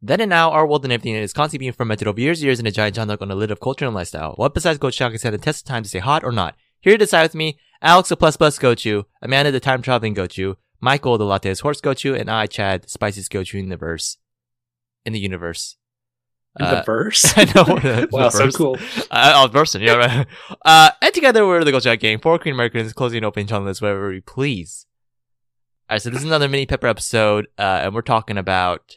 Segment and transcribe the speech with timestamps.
[0.00, 2.60] Then and now, our world and everything is constantly being fermented over years and years
[2.60, 4.34] in a giant changdok on a lid of culture and lifestyle.
[4.36, 6.54] What besides gochujang can stand the test of time to stay hot or not?
[6.80, 10.56] Here to decide with me, Alex the plus plus gochu, Amanda the time traveling gochu,
[10.80, 14.16] Michael the lattes horse gochu, and I, Chad, the spiciest gochu in the.
[15.04, 15.76] In the universe.
[16.58, 17.32] In Uh, the verse?
[17.36, 17.64] I know.
[17.78, 18.56] the wow, so verse.
[18.56, 18.76] cool.
[19.10, 20.26] Uh, oh, person, yeah, right.
[20.64, 24.20] Uh, and together we're the Gochujang Gang, four Korean Americans closing open channels wherever we
[24.20, 24.86] please.
[25.90, 28.96] Alright, so this is another mini pepper episode, uh, and we're talking about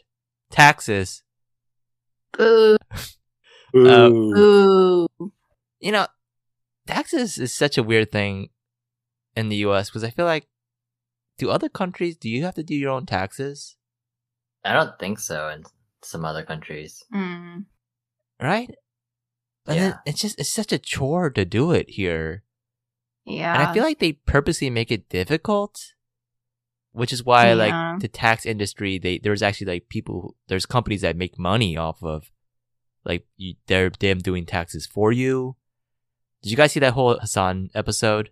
[0.50, 1.22] taxes.
[2.36, 2.76] Boo.
[3.76, 4.34] Ooh.
[4.34, 5.32] Boo.
[5.80, 6.06] You know,
[6.86, 8.50] taxes is such a weird thing
[9.36, 10.48] in the US because I feel like,
[11.38, 13.76] do other countries, do you have to do your own taxes?
[14.64, 15.64] I don't think so in
[16.04, 17.02] some other countries.
[17.14, 17.64] Mm.
[18.40, 18.70] Right?
[19.64, 19.98] But then Yeah.
[20.06, 22.42] it's just, it's such a chore to do it here.
[23.24, 23.54] Yeah.
[23.54, 25.94] And I feel like they purposely make it difficult,
[26.90, 27.54] which is why Yeah.
[27.54, 31.76] like the tax industry, they there's actually like people, who- there's companies that make money
[31.76, 32.32] off of
[33.04, 35.56] like you, they're them doing taxes for you.
[36.42, 38.30] Did you guys see that whole Hasan episode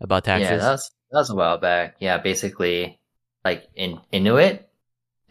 [0.00, 0.50] about taxes?
[0.50, 1.96] Yeah, that was that was a while back.
[2.00, 3.00] Yeah, basically,
[3.44, 4.64] like in Intuit,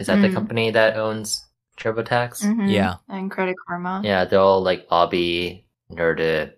[0.04, 0.34] is that the Mm.
[0.36, 1.48] company that owns
[1.80, 2.44] TurboTax?
[2.44, 2.68] Mhm.
[2.70, 2.96] Yeah.
[3.08, 4.02] And Credit Karma.
[4.04, 6.54] Yeah, they'll like lobby in order to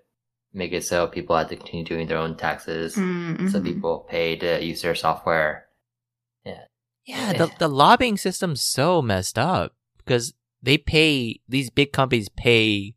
[0.51, 3.65] make it so people have to continue doing their own taxes, Mm, so mhm.
[3.69, 5.67] people pay to use their software.
[6.43, 6.65] Yeah,
[7.05, 10.33] Yeah, the the lobbying system's so messed up because
[10.63, 12.95] they pay these big companies pay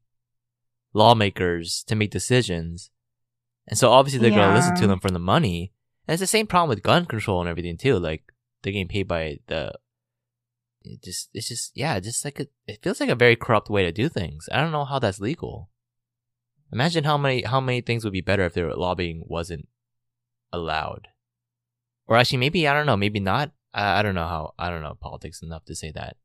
[0.94, 2.90] lawmakers to make decisions,
[3.66, 5.72] and so obviously they're gonna listen to them for the money.
[6.06, 7.98] And it's the same problem with gun control and everything too.
[7.98, 8.22] Like
[8.62, 9.74] they're getting paid by the.
[10.88, 13.84] It just it's just yeah, just like a, it feels like a very corrupt way
[13.84, 14.48] to do things.
[14.52, 15.70] I don't know how that's legal.
[16.72, 19.68] Imagine how many how many things would be better if their lobbying wasn't
[20.52, 21.08] allowed.
[22.06, 22.96] Or actually, maybe I don't know.
[22.96, 23.52] Maybe not.
[23.72, 24.54] I, I don't know how.
[24.58, 26.16] I don't know politics enough to say that.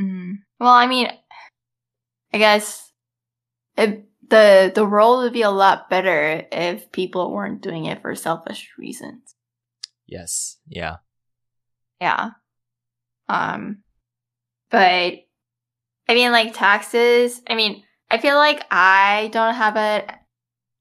[0.00, 0.38] Mm.
[0.58, 1.08] Well, I mean,
[2.32, 2.92] I guess
[3.76, 8.14] it, the the world would be a lot better if people weren't doing it for
[8.14, 9.34] selfish reasons.
[10.06, 10.58] Yes.
[10.66, 10.96] Yeah.
[12.00, 12.30] Yeah.
[13.32, 13.78] Um,
[14.70, 15.14] but
[16.08, 17.40] I mean, like taxes.
[17.48, 20.10] I mean, I feel like I don't have it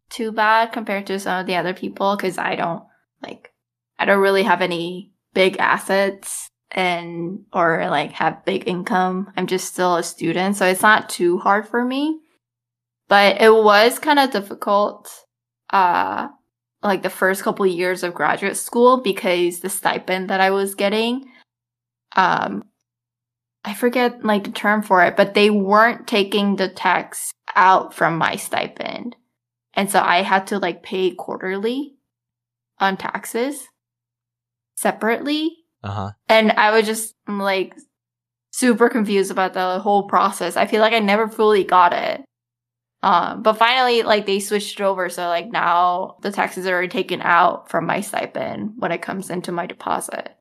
[0.10, 2.84] too bad compared to some of the other people because I don't
[3.24, 3.54] like
[3.98, 9.32] I don't really have any big assets and or like have big income.
[9.38, 12.20] I'm just still a student, so it's not too hard for me.
[13.08, 15.10] But it was kind of difficult
[15.70, 16.28] uh
[16.84, 21.32] like the first couple years of graduate school because the stipend that I was getting
[22.16, 22.64] um
[23.64, 28.18] I forget like the term for it, but they weren't taking the tax out from
[28.18, 29.16] my stipend.
[29.74, 31.96] And so I had to like pay quarterly
[32.80, 33.68] on taxes
[34.76, 35.58] separately.
[35.84, 36.12] Uh huh.
[36.28, 37.76] And I was just like
[38.52, 40.58] super confused about the whole process.
[40.58, 42.22] I feel like I never fully got it.
[43.04, 47.20] Um, but finally, like they switched it over, so like now the taxes are taken
[47.22, 50.36] out from my stipend when it comes into my deposit.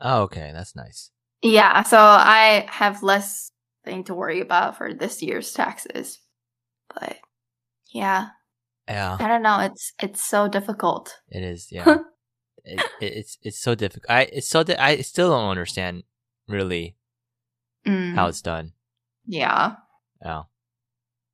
[0.00, 0.50] Oh, okay.
[0.52, 1.10] That's nice.
[1.42, 3.50] Yeah, so I have less
[3.84, 6.18] thing to worry about for this year's taxes.
[6.94, 7.16] But
[7.92, 8.28] yeah,
[8.88, 9.16] Yeah.
[9.18, 9.60] I don't know.
[9.60, 11.20] It's it's so difficult.
[11.28, 11.68] It is.
[11.72, 11.98] Yeah.
[12.64, 14.10] it, it, it's it's so difficult.
[14.10, 16.02] I it's so di- I still don't understand
[16.48, 16.96] really
[17.86, 18.72] Mm, how it's done.
[19.24, 19.76] yeah,
[20.22, 20.42] Yeah.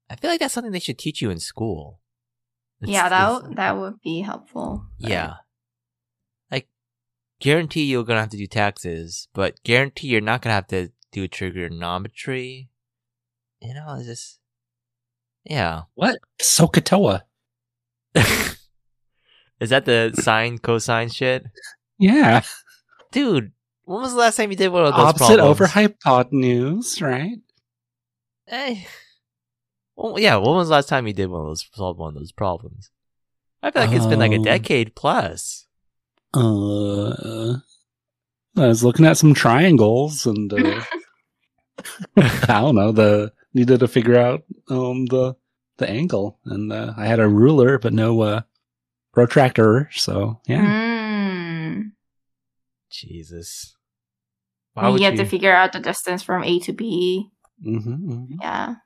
[0.09, 2.01] I feel like that's something they should teach you in school.
[2.81, 4.87] It's- yeah, that w- that would be helpful.
[5.01, 5.35] but- Yeah.
[7.41, 11.29] Guarantee you're gonna have to do taxes, but guarantee you're not gonna have to do
[11.29, 12.71] trigonometry.
[13.61, 14.39] You know, it's just,
[15.45, 15.83] yeah.
[15.95, 16.19] What?
[16.41, 17.23] SOHCAHTOA.
[19.61, 21.45] Is that the sine cosine shit?
[21.99, 22.43] Yeah.
[23.13, 23.53] Dude,
[23.85, 25.21] when was the last time you did one of those problems?
[25.23, 25.51] Opposite problems?
[25.51, 27.39] over hypotenuse, right?
[28.47, 28.87] Hey.
[29.95, 32.15] Well, yeah, when was the last time you did one of those, solved one of
[32.15, 32.91] those problems?
[33.63, 35.66] I feel like it's been like a Um, decade plus.
[36.37, 37.57] Uh,
[38.57, 40.81] I was looking at some triangles and uh,
[42.17, 42.93] I don't know.
[42.93, 45.35] The needed to figure out um the
[45.79, 48.41] the angle, and uh, I had a ruler but no uh,
[49.13, 49.89] protractor.
[49.93, 51.93] So yeah, Mm.
[52.91, 53.75] Jesus.
[54.77, 57.31] And you have to figure out the distance from A to B.
[57.63, 58.77] hmm Yeah.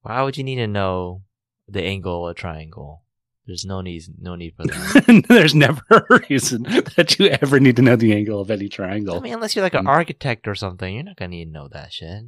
[0.00, 1.22] Why would you need to know
[1.68, 3.03] the angle of a triangle?
[3.46, 5.24] There's no need, no need for that.
[5.28, 9.16] There's never a reason that you ever need to know the angle of any triangle.
[9.16, 9.88] I mean, unless you're like an Mm.
[9.90, 12.24] architect or something, you're not gonna need to know that shit.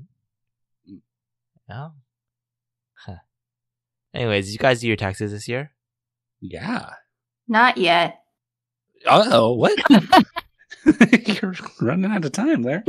[1.69, 1.93] No.
[3.07, 3.17] Huh.
[4.15, 5.73] Anyways, did you guys do your taxes this year?
[6.41, 6.91] yeah.
[7.49, 8.21] Not yet.
[9.07, 9.79] Oh, what?
[11.43, 12.83] You're running out of time there.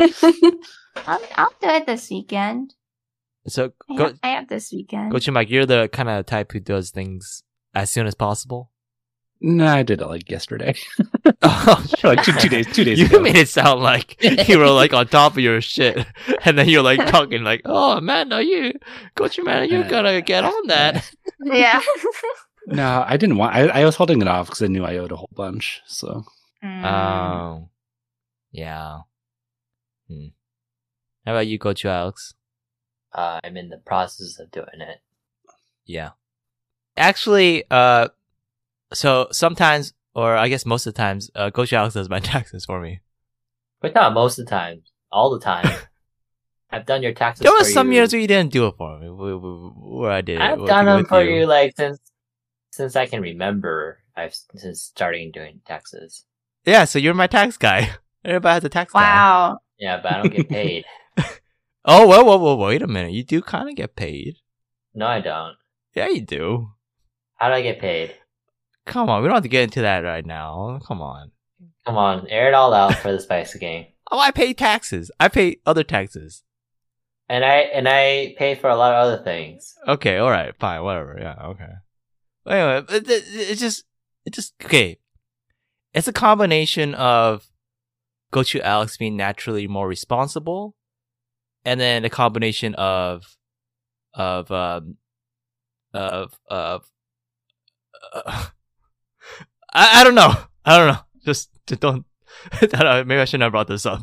[1.05, 2.73] I'll, I'll do it this weekend.
[3.47, 5.11] So I go, have, I have this weekend.
[5.13, 7.43] Gochu Mike, you're the kind of type who does things
[7.81, 8.71] as soon as possible.
[9.39, 10.75] No, I did it like yesterday.
[11.43, 13.19] Oh, like two, two days, two days You ago.
[13.19, 14.17] made it sound like
[14.49, 16.05] you were like on top of your shit,
[16.45, 18.73] and then you're like talking like, "Oh man, are you,
[19.15, 21.11] Coach man, you gotta get on that."
[21.43, 21.81] yeah.
[22.65, 23.55] No, I didn't want.
[23.55, 25.81] I, I was holding it off because I knew I owed a whole bunch.
[25.85, 26.23] So
[26.63, 26.83] Mm.
[26.85, 27.69] Oh,
[28.51, 29.01] yeah.
[30.09, 30.27] Hmm.
[31.25, 32.33] How about you, Gochu Alex?
[33.13, 34.99] Uh, I'm in the process of doing it.
[35.85, 36.11] Yeah.
[36.97, 38.07] Actually, uh,
[38.93, 42.65] so sometimes, or I guess most of the times, uh, Gochu Alex does my taxes
[42.65, 43.01] for me.
[43.81, 44.81] But not most of the time.
[45.11, 45.67] All the time.
[46.71, 47.95] I've done your taxes There for were some you.
[47.99, 49.51] years where you didn't do it for me, where, where-
[49.99, 50.41] where I did it.
[50.41, 51.45] I've done them for you.
[51.45, 51.99] like since
[52.71, 53.99] since I can remember.
[54.15, 56.25] I've since starting doing taxes.
[56.65, 57.91] Yeah, so you're my tax guy.
[58.25, 58.99] Everybody has a tax guy.
[59.01, 59.59] Wow.
[59.79, 60.83] Yeah, but I don't get paid.
[61.85, 63.13] Oh, whoa, whoa, whoa, wait a minute.
[63.13, 64.37] You do kind of get paid.
[64.93, 65.55] no, I don't.
[65.95, 66.71] Yeah, you do.
[67.37, 68.13] How do I get paid?
[68.85, 70.79] Come on, we don't have to get into that right now.
[70.85, 71.31] Come on.
[71.85, 73.85] Come on, air it all out for the Spicy game.
[74.09, 75.11] Oh, I pay taxes.
[75.19, 76.41] I pay other taxes.
[77.27, 79.75] And I and I pay for a lot of other things.
[79.85, 81.17] Okay, all right, fine, whatever.
[81.19, 81.73] Yeah, okay.
[82.47, 83.83] Anyway, it, it, it's just,
[84.25, 84.97] it just okay.
[85.93, 87.49] It's a combination of
[88.31, 90.75] Gochu Alex being naturally more responsible,
[91.65, 93.37] and then a combination of,
[94.13, 94.95] of, um,
[95.93, 96.85] of, of,
[98.13, 98.45] uh,
[99.73, 100.33] I, I don't know.
[100.65, 100.99] I don't know.
[101.25, 102.05] Just, don't.
[102.61, 104.01] I don't know, maybe I shouldn't have brought this up.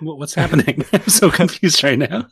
[0.00, 0.84] what's happening?
[0.92, 2.26] I'm so confused right now.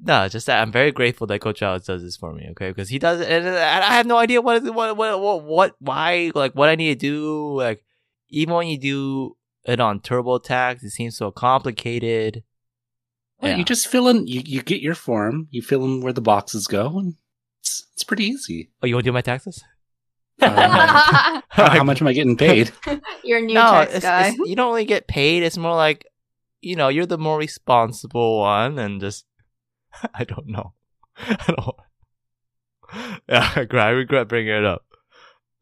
[0.00, 2.46] No, just that I'm very grateful that Gochu Alex does this for me.
[2.50, 5.44] Okay, because he does it, and I have no idea what is what what what
[5.44, 7.56] what why like what I need to do.
[7.56, 7.84] Like
[8.28, 12.44] even when you do it on TurboTax, it seems so complicated.
[13.40, 13.58] Well, Yeah.
[13.58, 14.26] You just fill in.
[14.26, 15.48] You, you get your form.
[15.50, 17.14] You fill in where the boxes go, and
[17.60, 18.70] it's it's pretty easy.
[18.82, 19.64] Oh, you want to do my taxes?
[20.40, 20.52] Um,
[21.48, 22.70] how, how much am I getting paid?
[23.24, 24.20] Your new no, tax it's, guy.
[24.28, 25.42] it's- you don't really get paid.
[25.42, 26.06] It's more like
[26.60, 29.24] you know you're the more responsible one, and just
[30.14, 30.74] I don't know.
[31.18, 31.76] I don't.
[33.28, 34.84] Yeah, I regret, I regret bringing it up.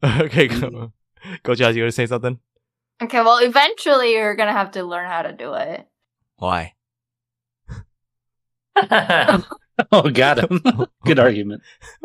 [0.03, 0.93] okay, go.
[1.43, 2.39] Gochu Alex, you want to say something?
[3.01, 5.87] Okay, well, eventually you're gonna have to learn how to do it.
[6.37, 6.73] Why?
[9.91, 10.59] Oh, got him.
[11.05, 11.61] Good argument.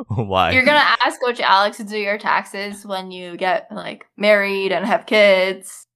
[0.09, 0.51] Why?
[0.53, 4.85] You're gonna ask Gochu Alex to do your taxes when you get like married and
[4.85, 5.87] have kids.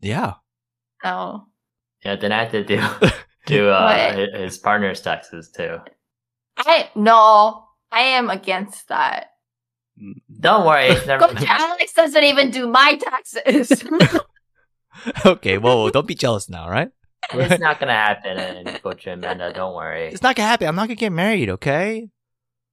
[0.00, 0.34] Yeah.
[1.04, 1.44] Oh,
[2.04, 2.76] yeah, then I have to do
[3.46, 4.40] do uh, What?
[4.40, 5.78] his partner's taxes too.
[6.56, 9.26] I no, I am against that.
[10.40, 11.26] Don't worry, never.
[11.28, 13.84] Gochu Alex doesn't even do my taxes.
[15.24, 15.58] Okay.
[15.58, 16.90] Whoa, whoa, don't be jealous now, right?
[17.32, 20.08] It's not gonna happen, and Gochu Amanda, don't worry.
[20.08, 20.66] It's not gonna happen.
[20.68, 21.50] I'm not gonna get married.
[21.50, 22.08] Okay.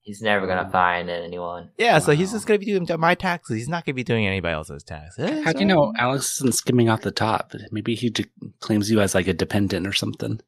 [0.01, 1.71] He's never gonna find anyone.
[1.77, 1.97] Yeah.
[1.99, 3.57] So he's just gonna be doing my taxes.
[3.57, 5.43] He's not gonna be doing anybody else's taxes.
[5.43, 7.53] How do you know Alex isn't skimming off the top?
[7.71, 8.25] Maybe he de-
[8.59, 10.39] claims you as like a dependent or something.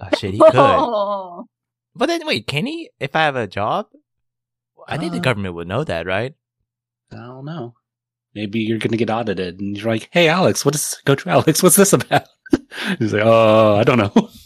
[0.00, 0.54] Oh, shit, he could.
[1.94, 2.88] But then, wait, can he?
[3.00, 3.86] If I have a job,
[4.88, 5.22] I think the Uh.
[5.22, 6.32] government would know that, right?
[7.12, 7.74] I don't know.
[8.34, 11.62] Maybe you're going to get audited, and you're like, "Hey, Alex, what is Gochu Alex?
[11.62, 12.22] What's this about?"
[12.98, 14.12] He's like, "Oh, I don't know."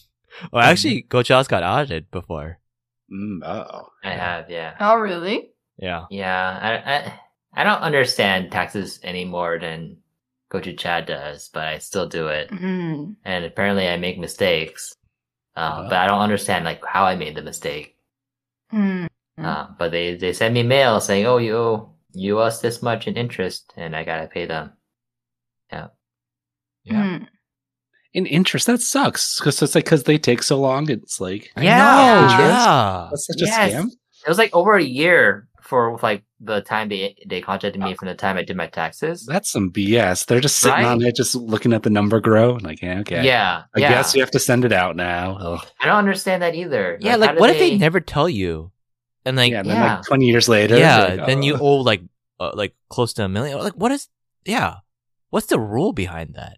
[0.53, 2.59] Well, actually, Gochu Alex got audited before.
[3.11, 5.49] Mm, oh, I have, yeah, oh, really?
[5.79, 6.05] Yeah.
[6.11, 6.59] yeah.
[6.61, 7.21] I I,
[7.63, 9.97] I don't understand taxes any more than
[10.53, 13.17] Gochu Chad does, but I still do it, Mm.
[13.25, 14.95] and apparently I make mistakes.
[15.57, 15.89] Uh, Oh.
[15.89, 17.97] But I don't understand like how I made the mistake.
[18.75, 19.09] Mm.
[19.39, 22.83] Uh, but they they send me mail saying, "Oh, you owe you owe us this
[22.83, 24.73] much in interest, and I gotta pay them."
[25.73, 25.89] Yeah.
[26.89, 27.27] Mm.
[28.17, 30.89] In interest that sucks because it's like because they take so long.
[30.91, 31.77] It's like I Yeah.
[31.77, 32.39] know, Yeah.
[32.49, 33.09] Yeah.
[33.11, 33.87] That's such a scam.
[34.27, 38.09] It was like over a year for like the time they they contacted me from
[38.09, 39.27] the time I did my taxes.
[39.27, 40.25] That's some BS.
[40.25, 42.55] They're just sitting on it, just looking at the number grow.
[42.55, 43.91] and Like, yeah, okay, Yeah, I yeah.
[43.91, 45.37] guess you have to send it out now.
[45.39, 45.67] Ugh.
[45.81, 46.97] I don't understand that either.
[47.01, 47.13] Yeah.
[47.13, 48.73] how Like, do what if they never tell you
[49.27, 49.95] and like yeah, yeah, then yeah.
[49.97, 50.79] like 20 years later.
[50.79, 51.61] like, then you oh.
[51.61, 52.03] owe like
[52.41, 53.59] uh, like close to a million.
[53.59, 54.09] Like what is?
[54.47, 54.77] Yeah,
[55.31, 56.57] what's the rule behind that?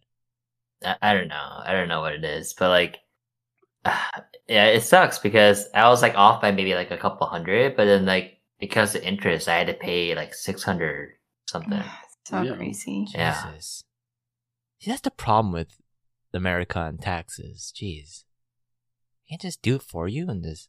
[0.85, 1.63] I, I don't know.
[1.65, 2.99] I don't know what it is, but like,
[4.49, 7.85] yeah, it sucks because I was like off by maybe like a couple hundred, but
[7.85, 11.15] then like because of interest, I had to pay like six hundred
[11.47, 11.83] something.
[12.25, 12.57] so Yeah.
[12.57, 13.07] crazy.
[13.15, 13.51] Yeah.
[13.53, 13.85] Jesus.
[14.81, 15.81] See, that's the problem with
[16.33, 17.73] America and taxes.
[17.75, 18.25] Jeez,
[19.25, 20.69] you can't just do it for you and just.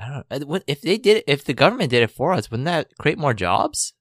[0.00, 0.56] I don't know.
[0.56, 1.18] Uh, if they did?
[1.18, 3.94] it If the government did it for us, wouldn't that create more jobs?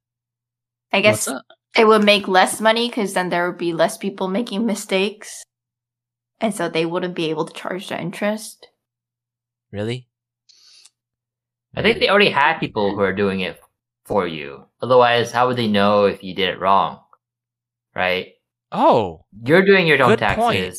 [0.94, 1.44] I guess up?
[1.78, 5.44] It would make less money because then there would be less people making mistakes.
[6.40, 8.68] And so they wouldn't be able to charge the interest.
[9.72, 10.08] Really?
[11.76, 13.60] I think they already had people who are doing it
[14.06, 14.66] for you.
[14.82, 17.00] Otherwise, how would they know if you did it wrong?
[17.96, 18.34] Right?
[18.72, 20.38] Oh, You're doing your own taxes.
[20.44, 20.76] point.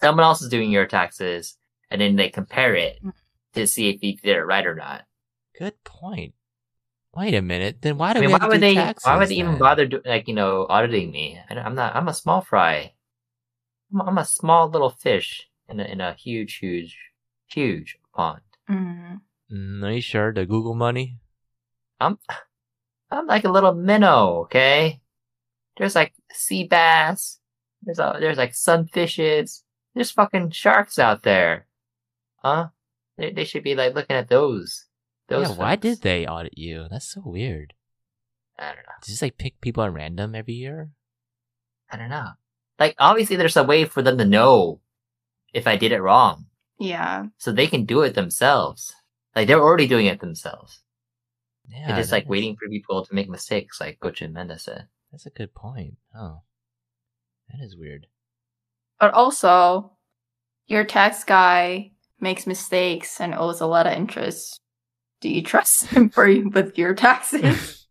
[0.00, 1.56] Someone else is doing your taxes,
[1.90, 3.12] and then they compare it Mm.
[3.54, 5.04] to see if you did it right or not.
[5.58, 6.32] good point.
[7.14, 7.82] Wait a minute.
[7.82, 8.74] Then why do I mean, we have why to would do they?
[8.74, 9.04] taxes?
[9.06, 9.58] why would they even then?
[9.58, 11.40] bother, do, like you know, auditing me?
[11.50, 11.94] I, I'm not.
[11.96, 12.92] I'm a small fry.
[13.92, 16.96] I'm, I'm a small little fish in a in a huge, huge,
[17.48, 18.42] huge pond.
[18.68, 19.20] Mm.
[19.52, 21.18] Mm, are you sure the Google money?
[22.00, 22.18] I'm
[23.10, 24.42] I'm like a little minnow.
[24.44, 25.00] Okay,
[25.76, 27.40] there's like sea bass.
[27.82, 29.62] There's a, there's like sunfishes.
[29.94, 31.66] There's fucking sharks out there.
[32.36, 32.68] Huh?
[33.18, 34.86] They they should be like looking at those.
[35.30, 35.48] Those.
[35.50, 35.54] yeah.
[35.54, 36.86] Why did they audit you?
[36.90, 37.72] That's so weird.
[38.58, 38.92] I don't know.
[39.06, 40.90] Just like pick people at random every year.
[41.90, 42.30] I don't know.
[42.78, 44.80] Like obviously, there's a way for them to know
[45.54, 46.46] if I did it wrong.
[46.78, 47.26] Yeah.
[47.36, 48.94] so they can do it themselves.
[49.36, 50.80] Like they're already doing it themselves.
[51.68, 54.86] Yeah, they're just like is- waiting for people to make mistakes, like Coach Mendes said.
[55.12, 55.96] That's a good point.
[56.16, 56.42] Oh,
[57.50, 58.06] that is weird.
[58.98, 59.92] But also,
[60.66, 64.59] your tax guy makes mistakes and owes a lot of interest.
[65.20, 67.76] Do you trust him for with your taxes?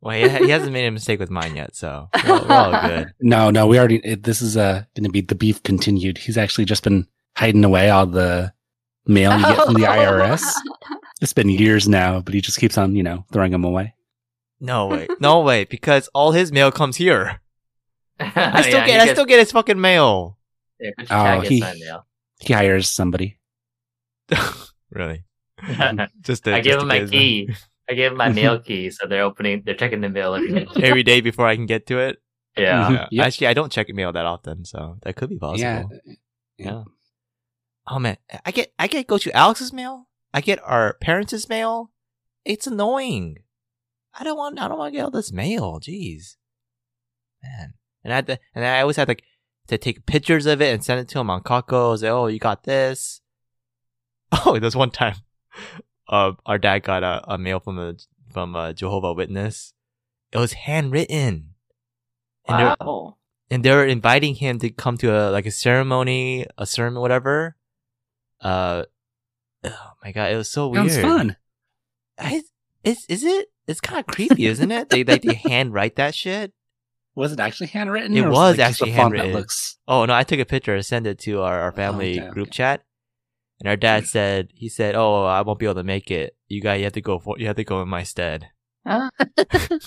[0.00, 2.88] Well, he, he hasn't made a mistake with mine yet, so we're all, we're all
[2.88, 3.12] good.
[3.20, 3.96] No, no, we already.
[4.04, 6.18] It, this is uh, going to be the beef continued.
[6.18, 8.52] He's actually just been hiding away all the
[9.08, 10.44] mail you get from the IRS.
[11.20, 13.96] It's been years now, but he just keeps on, you know, throwing them away.
[14.60, 17.40] No way, no way, because all his mail comes here.
[18.20, 20.38] I still Yeah, get, he I gets- still get his fucking mail.
[20.78, 22.06] Yeah, Oh, he- mail.
[22.38, 23.40] He hires somebody.
[24.90, 25.24] really?
[26.22, 27.50] Just to, I give just him my get his- key.
[27.90, 30.66] I give them my mail key, so they're opening, they're checking the mail every day.
[30.82, 32.16] every day before I can get to it.
[32.56, 32.88] Yeah.
[32.88, 33.08] Mhm.
[33.12, 33.26] Yep.
[33.26, 35.58] Actually, I don't check mail that often, so that could be possible.
[35.58, 35.84] Yeah,
[36.58, 36.82] Yeah.
[37.90, 40.08] Oh man, I get I get go to Alex's mail.
[40.34, 41.90] I get our parents' mail.
[42.44, 43.38] It's annoying.
[44.18, 45.80] I don't want I don't want to get all this mail.
[45.80, 46.36] Jeez,
[47.42, 47.72] man.
[48.04, 49.22] And I had to, and I always had like
[49.68, 51.96] to take pictures of it and send it to him on Kakao.
[51.98, 53.22] Say, oh, you got this.
[54.44, 55.14] Oh, there's one time,
[56.08, 57.94] uh, our dad got a, a mail from a
[58.32, 59.72] from a Jehovah Witness.
[60.32, 61.54] It was handwritten.
[62.46, 63.12] And they're-
[63.50, 67.56] and they're inviting him to come to a like a ceremony, a sermon, whatever.
[68.40, 68.84] Uh,
[69.64, 70.90] oh my god, it was so weird.
[70.90, 71.36] sounds fun.
[72.18, 72.42] I,
[72.84, 73.48] is is it?
[73.66, 74.88] It's kind of creepy, isn't it?
[74.88, 76.52] They like they handwrite that shit.
[77.14, 78.16] Was it actually handwritten?
[78.16, 79.32] It or was like, actually handwritten.
[79.32, 79.78] looks.
[79.88, 82.48] Oh no, I took a picture and sent it to our, our family okay, group
[82.48, 82.56] okay.
[82.56, 82.84] chat.
[83.60, 84.06] And our dad mm.
[84.06, 86.36] said, he said, "Oh, I won't be able to make it.
[86.48, 88.48] You guys, you have to go for, you have to go in my stead."
[88.86, 89.10] Huh?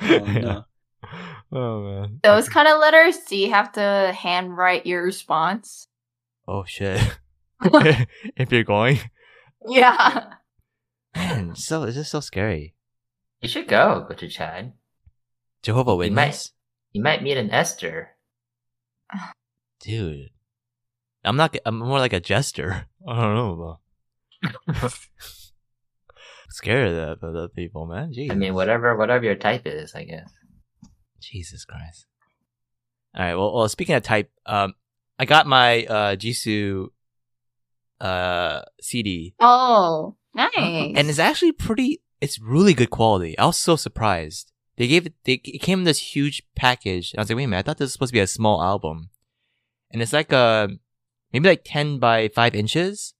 [0.00, 0.64] Oh, no.
[1.52, 2.20] oh man.
[2.22, 5.88] Those kind of letters, do you have to handwrite your response?
[6.46, 7.00] Oh shit.
[8.36, 8.98] if you're going,
[9.66, 10.34] Yeah.
[11.14, 12.74] man, so it's just so scary.
[13.40, 14.72] You should go, Gochu Chad.
[15.62, 16.52] Jehovah You might- Witness.
[16.92, 18.16] You might meet an Esther.
[19.80, 20.30] dude.
[21.24, 21.56] I'm not.
[21.66, 22.86] I'm more like a jester.
[23.08, 23.78] I don't know.
[24.72, 24.88] Though.
[26.50, 28.12] Scared of the, of the people, man.
[28.12, 28.30] Jeez.
[28.32, 30.30] I mean, whatever, whatever your type is, I guess.
[31.20, 32.06] Jesus Christ.
[33.14, 33.34] All right.
[33.34, 34.74] Well, well, speaking of type, um,
[35.18, 36.86] I got my uh Jisoo
[38.00, 40.52] uh CD, Oh, nice.
[40.56, 42.00] and it's actually pretty.
[42.20, 43.36] It's really good quality.
[43.38, 44.52] I was so surprised.
[44.76, 45.14] They gave it.
[45.24, 47.12] They it came in this huge package.
[47.12, 47.58] And I was like, wait a minute.
[47.58, 49.10] I thought this was supposed to be a small album,
[49.90, 50.70] and it's like a
[51.32, 53.14] maybe like ten by five inches,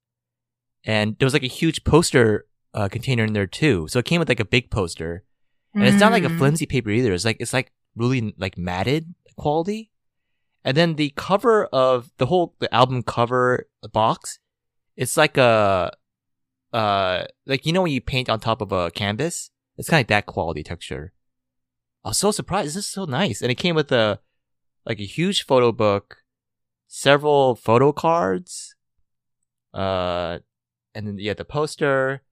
[0.85, 3.89] and there was like a huge poster uh, container in there too.
[3.89, 5.25] So it came with like a big poster,
[5.75, 6.39] and it's not like a Mm.
[6.39, 7.13] flimsy paper either.
[7.13, 9.91] It's like it's like really like matted quality.
[10.65, 14.39] And then the cover of the whole the album cover box,
[14.97, 15.93] it's like a
[16.73, 20.01] uh like you know when you paint on top of a canvas, it's kind of
[20.01, 21.13] like that quality texture.
[22.05, 22.69] I was so surprised.
[22.69, 24.21] This is so nice, and it came with a
[24.85, 26.19] like a huge photo book,
[26.89, 28.75] several photo cards,
[29.73, 30.39] uh,
[30.95, 32.23] and then you had the poster,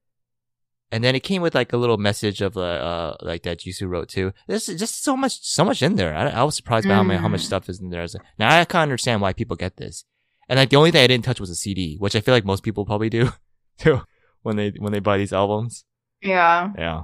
[0.91, 3.89] and then it came with like a little message of uh, uh like that Jisoo
[3.89, 4.33] wrote too.
[4.49, 6.15] There's just so much, so much in there.
[6.17, 7.47] I, I was surprised by how many, how much Mm.
[7.47, 8.01] stuff is in there.
[8.01, 10.05] I was like, now I kind of understand why people get this.
[10.49, 12.45] And like the only thing I didn't touch was a CD, which I feel like
[12.45, 13.31] most people probably do
[13.79, 14.03] too
[14.43, 15.85] when they when they buy these albums.
[16.23, 16.73] Yeah.
[16.79, 17.03] Yeah,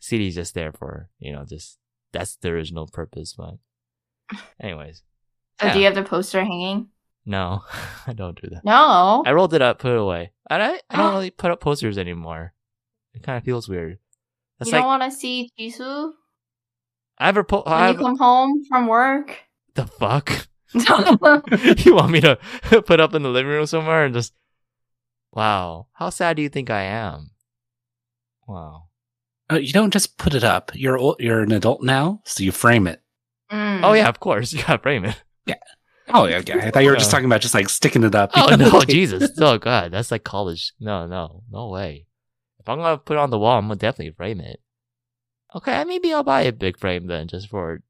[0.00, 1.78] CD's just there for you know just
[2.12, 3.34] that's the original purpose.
[3.36, 3.58] But
[4.60, 5.02] anyways,
[5.60, 6.88] So do you have the poster hanging?
[7.26, 7.62] no,
[8.06, 8.64] I don't do that.
[8.64, 9.22] No.
[9.26, 10.32] I rolled it up, put it away.
[10.48, 12.54] I I, I don't really put up posters anymore.
[13.14, 13.98] It kind of feels weird.
[14.58, 16.12] That's you like don't want to see Jisoo
[17.18, 19.36] I have a po- when I you come home from work?
[19.74, 20.48] the fuck.
[21.84, 22.38] you want me to
[22.86, 24.34] put up in the living room somewhere and just
[25.32, 27.30] wow how sad do you think i am
[28.46, 28.84] wow
[29.50, 30.70] Uh, you don't just put it up.
[30.74, 33.00] You're ol- you're an adult now, so you frame it.
[33.50, 33.80] Mm.
[33.82, 35.22] oh yeah of course you gotta frame it
[36.10, 36.54] Oh yeah, okay.
[36.58, 38.30] I thought you were just talking about just like sticking it up.
[38.34, 42.06] oh no jesus oh god that's like college no no no way
[42.58, 44.60] if i'm gonna put it on the wall i'm gonna definitely frame it
[45.54, 47.82] okay maybe i'll buy a big frame then just for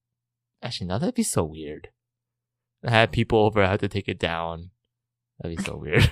[0.62, 1.88] actually no that'd be so weird
[2.84, 4.70] I have people over i have to take it down
[5.40, 6.10] that'd be so weird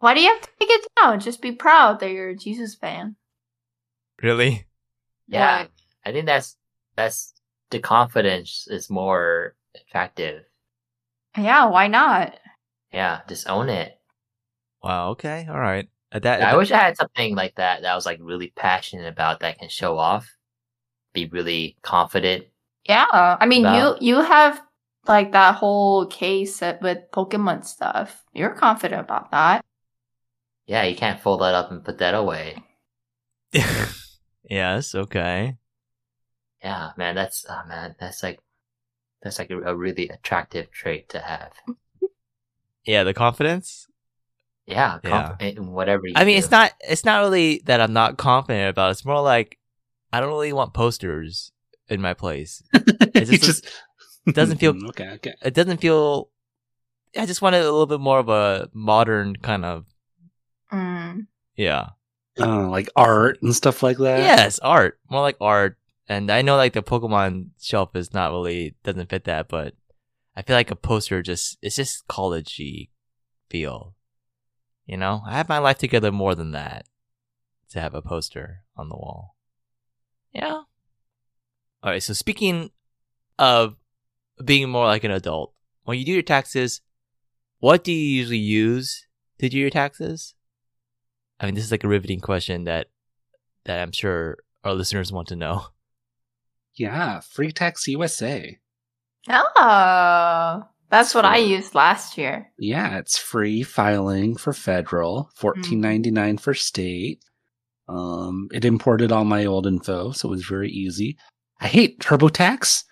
[0.00, 1.18] Why do you have to take it down?
[1.20, 3.16] Just be proud that you're a Jisoo fan.
[4.22, 4.66] really
[5.26, 5.62] Yeah.
[5.62, 5.66] Yeah.
[6.04, 6.56] I think that's
[6.94, 7.34] that's
[7.70, 10.44] the confidence is more attractive.
[11.36, 12.34] Yeah, why not?
[12.92, 13.94] Yeah, just own it.
[14.82, 17.94] wow okay all right Uh, that, I wish I had something like that that I
[17.94, 20.24] was like really passionate about that I can show off.
[21.12, 22.46] Be really confident.
[22.88, 23.04] Yeah.
[23.12, 24.62] I mean, About- you you have
[25.06, 28.24] like that whole case with Pokemon stuff.
[28.32, 29.60] You're confident about that.
[30.66, 32.56] Yeah, you can't fold that up and put that away.
[34.48, 35.56] yes okay
[36.64, 38.40] Yeah, man, that's oh man, that's like
[39.22, 41.52] that's like a, a really attractive trait to have.
[42.84, 43.86] yeah the confidence
[44.66, 45.36] Yeah, Yeah.
[45.40, 46.06] in whatever.
[46.06, 46.38] You I mean, do.
[46.38, 46.72] it's not.
[46.80, 48.88] It's not really that I'm not confident about.
[48.88, 48.92] it.
[48.92, 49.58] It's more like
[50.12, 51.52] I don't really want posters
[51.88, 52.62] in my place.
[52.74, 53.66] It You just-
[54.30, 55.08] doesn't feel- okay.
[55.16, 55.34] Okay.
[55.42, 56.28] It doesn't feel.
[57.16, 59.86] I just wanted a little bit more of a modern kind of.
[60.70, 61.26] Mm.
[61.56, 61.88] Yeah.
[62.38, 64.20] Oh, like art and stuff like that.
[64.20, 65.00] yes, art.
[65.10, 65.78] More like art.
[66.08, 69.74] And I know like the Pokemon shelf is not really doesn't fit that, but
[70.34, 72.88] I feel like a poster just it's just collegey
[73.50, 73.94] feel.
[74.86, 76.86] You know, I have my life together more than that
[77.70, 79.36] to have a poster on the wall.
[80.32, 80.62] Yeah.
[81.82, 82.02] All right.
[82.02, 82.70] So speaking
[83.38, 83.76] of
[84.42, 85.52] being more like an adult,
[85.84, 86.80] when you do your taxes,
[87.60, 89.06] what do you usually use
[89.40, 90.34] to do your taxes?
[91.38, 92.88] I mean, this is like a riveting question that
[93.64, 95.66] that I'm sure our listeners want to know.
[96.78, 97.20] Yeah.
[97.20, 98.58] Free Tax USA.
[99.28, 102.50] Oh, that's what I used last year.
[102.58, 107.22] Yeah, it's free filing for federal, fourteen ninety nine for state.
[107.88, 111.18] Um, it imported all my old info, so it was very easy.
[111.60, 112.84] I hate TurboTax.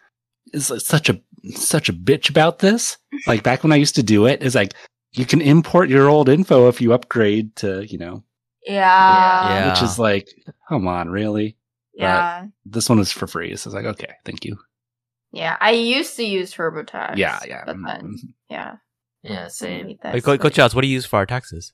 [0.52, 1.20] It's like such a
[1.54, 2.98] such a bitch about this.
[3.26, 4.74] Like back when I used to do it, it's like
[5.12, 8.22] you can import your old info if you upgrade to, you know,
[8.66, 8.74] Yeah.
[9.48, 9.70] Yeah.
[9.72, 10.28] which is like,
[10.68, 11.55] come on, really?
[11.96, 12.46] Yeah.
[12.64, 13.56] This one is for free.
[13.56, 14.56] So it's like, okay, thank you.
[15.32, 15.56] Yeah.
[15.60, 17.16] I used to use TurboTax.
[17.16, 17.62] Yeah, yeah.
[17.66, 18.16] But mm, then,
[18.50, 18.76] yeah.
[19.22, 19.86] yeah, didn't same.
[19.86, 20.54] need Wait, Coach switch.
[20.54, 21.72] Charles, what do you use for our taxes?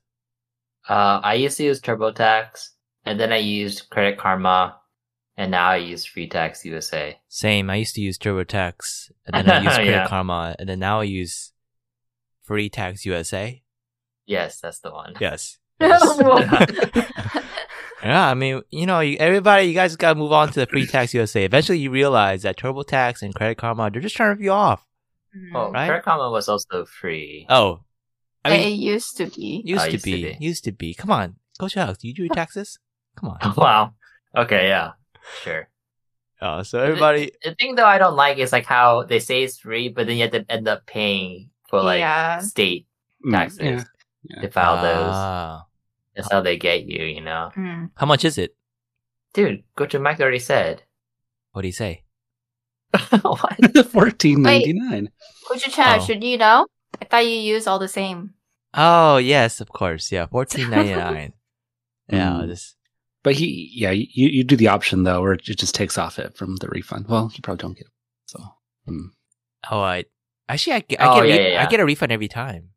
[0.88, 2.70] Uh, I used to use TurboTax,
[3.04, 4.78] and then I used Credit Karma,
[5.36, 7.18] and now I use Free Tax USA.
[7.28, 7.70] Same.
[7.70, 10.08] I used to use TurboTax, and then I used Credit Yeah.
[10.08, 11.52] Karma, and then now I use
[12.42, 13.62] Free Tax USA.
[14.26, 15.14] Yes, that's the one.
[15.20, 15.58] Yes.
[15.80, 16.00] Yes.
[18.02, 20.66] yeah, I mean, you know, you, everybody, you guys got to move on to the
[20.66, 21.44] Free Tax USA.
[21.44, 24.84] Eventually, you realize that TurboTax and Credit Karma, they're just trying to rip you off.
[25.36, 25.50] Mhm.
[25.54, 25.86] Oh, Right?
[25.86, 27.46] Credit Karma was also free.
[27.48, 27.80] Oh,
[28.44, 29.62] I mean, it used to be.
[29.64, 30.36] used Oh, to used to be, be.
[30.40, 30.94] used to be.
[30.94, 32.78] Come on, Gochu Alex, do you do your taxes?
[33.16, 33.54] Come on.
[33.56, 33.94] wow.
[34.36, 34.92] Okay, yeah,
[35.42, 35.68] sure.
[36.40, 39.58] Oh, so everybody, The thing though I don't like is like how they say it's
[39.58, 42.38] free, but then you have to end up paying for like Yeah.
[42.40, 42.86] state
[43.24, 43.84] Mm, taxes
[44.24, 44.40] yeah.
[44.40, 45.62] to file those.
[46.14, 47.50] That's how they get you, you know.
[47.56, 47.90] Mm.
[47.96, 48.54] how much is it?
[49.34, 50.82] Dude, Gochu Mike already said.
[51.52, 52.04] What do you say?
[53.22, 53.86] what?
[53.90, 55.10] Fourteen ninety nine.
[55.50, 56.04] Gochu Chad, Oh.
[56.04, 56.66] should you know?
[57.00, 58.34] I thought you used all the same.
[58.74, 60.12] Oh yes, of course.
[60.12, 61.32] Yeah, fourteen ninety nine.
[62.08, 62.46] yeah, Mm.
[62.48, 62.76] just
[63.22, 66.36] But he, yeah, you, you do the option though, where it just takes off it
[66.36, 67.06] from the refund.
[67.08, 67.92] Well, you probably don't get it.
[68.26, 68.38] So,
[68.88, 69.06] mm.
[69.70, 70.04] oh, I
[70.48, 71.62] actually I, get- I Oh, get yeah, re- yeah, yeah.
[71.66, 72.70] I get a refund every time.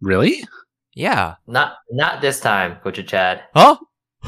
[0.00, 0.44] really?
[0.94, 1.36] Yeah.
[1.46, 3.42] Not not this time, Gochu Chad.
[3.54, 3.76] Huh?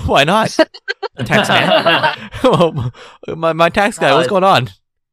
[0.06, 0.50] Why not?
[1.24, 2.30] tax man.
[2.44, 2.90] Oh,
[3.36, 4.10] my my tax guy.
[4.10, 4.68] Oh, What's going on?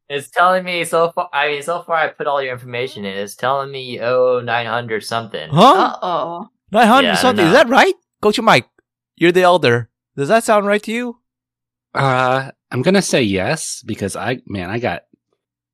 [0.08, 1.30] It's telling me so far.
[1.32, 3.16] I mean, so far I put all your information in.
[3.16, 5.48] It's telling me you owe nine hundred something.
[5.50, 5.72] Huh?
[5.72, 6.48] Uh oh.
[6.70, 7.46] Nine hundred Yeah, I don't something.
[7.46, 7.94] Is that right?
[8.22, 8.68] Gochu Mike,
[9.16, 9.90] you're the elder.
[10.16, 11.18] Does that sound right to you?
[11.94, 15.04] Uh, I'm gonna say yes because I man, I got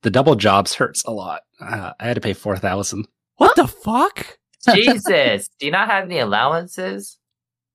[0.03, 1.43] the double jobs hurts a lot.
[1.61, 3.09] Uh, I had to pay four thousand.
[3.37, 4.39] What the fuck?
[4.75, 7.19] Jesus, do you not have any allowances,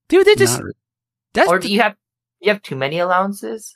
[0.08, 0.62] Dude, they just
[1.34, 1.96] that's or do you have
[2.40, 3.76] you have too many allowances?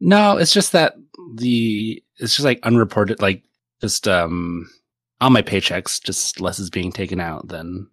[0.00, 0.94] No, it's just that
[1.34, 3.42] the it's just like unreported, like
[3.80, 4.68] just um
[5.20, 7.88] on my paychecks, just less is being taken out than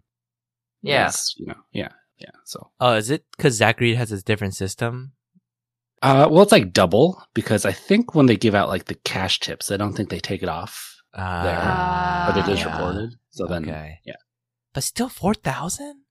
[0.82, 2.30] Yeah, less, you know, yeah, yeah.
[2.44, 5.12] So, Oh, is it because Zachary has a different system?
[6.02, 9.40] uh, well, it's like double because I think when they give out like the cash
[9.40, 12.72] tips, I don't think they take it off, uh, there, but it is yeah.
[12.72, 13.14] reported.
[13.30, 13.98] So then, okay.
[14.04, 14.14] yeah.
[14.76, 16.02] But still, four thousand?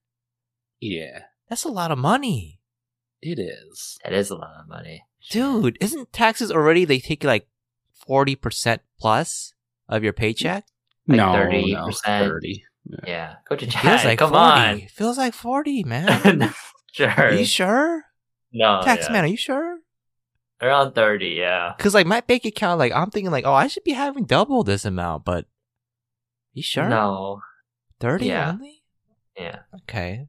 [0.80, 2.58] yeah, That's a lot of money,
[3.22, 3.96] it is.
[4.02, 5.78] that is a lot of money, dude.
[5.80, 6.84] Isn't taxes already?
[6.84, 7.46] They take like
[7.94, 9.54] forty percent plus
[9.88, 10.66] of your paycheck.
[11.06, 11.72] Like no, 30%.
[11.72, 12.64] no, thirty.
[13.06, 14.04] Yeah, go to Feels Chad.
[14.04, 14.42] like Come 40.
[14.42, 16.52] on, Feels like forty, man.
[16.92, 17.08] sure.
[17.10, 18.02] Are you sure?
[18.52, 19.12] No, Tax yeah.
[19.12, 19.78] man, are you sure?
[20.60, 21.36] around thirty.
[21.38, 24.24] Yeah, Because like my bank account, like I'm thinking like, oh, I should be having
[24.24, 25.46] double this amount, but
[26.52, 26.88] you sure?
[26.88, 27.42] No,
[28.00, 28.50] thirty Yeah.
[28.52, 28.82] only.
[29.36, 29.60] yeah.
[29.82, 30.28] Okay.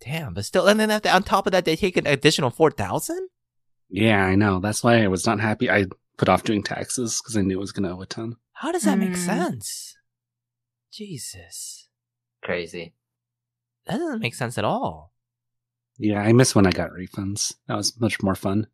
[0.00, 2.70] Damn, but still, and then after, on top of that, they take an additional four
[2.70, 3.28] thousand.
[3.88, 4.60] Yeah, I know.
[4.60, 5.70] That's why I was not happy.
[5.70, 5.86] I
[6.18, 8.36] put off doing taxes because I knew it was going to owe a ton.
[8.52, 9.16] How does that make Mm.
[9.16, 9.96] sense?
[10.92, 11.88] Jesus,
[12.42, 12.94] Crazy.
[13.86, 15.12] that doesn't make sense at all.
[15.98, 17.54] Yeah, I miss when I got refunds.
[17.68, 18.66] That was much more fun.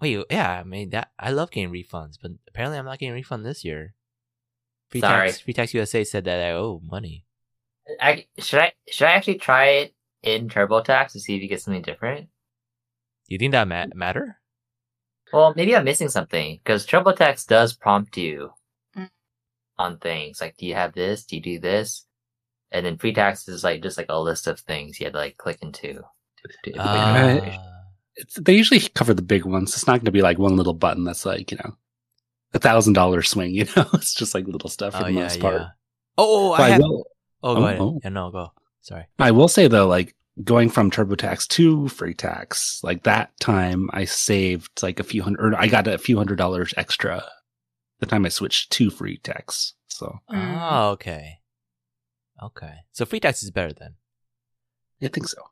[0.00, 3.14] Wait, yeah, I mean that I love getting refunds, but apparently I'm not getting a
[3.14, 3.94] refund this year.
[4.96, 5.28] Free Sorry.
[5.28, 7.24] tax, Free Tax USA said that I owe money.
[8.00, 11.62] I should I should I actually try it in TurboTax to see if you get
[11.62, 12.28] something different?
[13.28, 14.38] You think that ma- matter?
[15.32, 18.50] Well, maybe I'm missing something because TurboTax does prompt you
[18.96, 19.08] Mm.
[19.78, 21.24] on things like, do you have this?
[21.24, 22.06] Do you do this?
[22.72, 25.18] And then free tax is like just like a list of things you had to
[25.18, 25.94] like click into.
[25.94, 27.58] To, to, to Uh.
[28.16, 29.74] It's, they usually cover the big ones.
[29.74, 31.76] It's not going to be like one little button that's like, you know,
[32.54, 33.86] a thousand dollar swing, you know?
[33.94, 35.54] It's just like little stuff for oh the yeah, most part.
[35.60, 35.68] yeah.
[36.18, 36.80] Oh, oh, But I I, have.
[36.80, 37.06] will,
[37.42, 37.80] Oh, go Oh, ahead.
[37.80, 38.00] oh.
[38.02, 38.52] Yeah, no, go.
[38.80, 39.04] Sorry.
[39.18, 44.04] I will say though, like going from TurboTax to free tax, like that time I
[44.04, 47.24] saved like a few hundred, or I got a few hundred dollars extra
[48.00, 49.74] the time I switched to free tax.
[49.88, 50.58] So Mm.
[50.70, 51.38] Oh, okay.
[52.42, 52.74] Okay.
[52.92, 53.94] So free tax is better then.
[55.02, 55.42] I think so.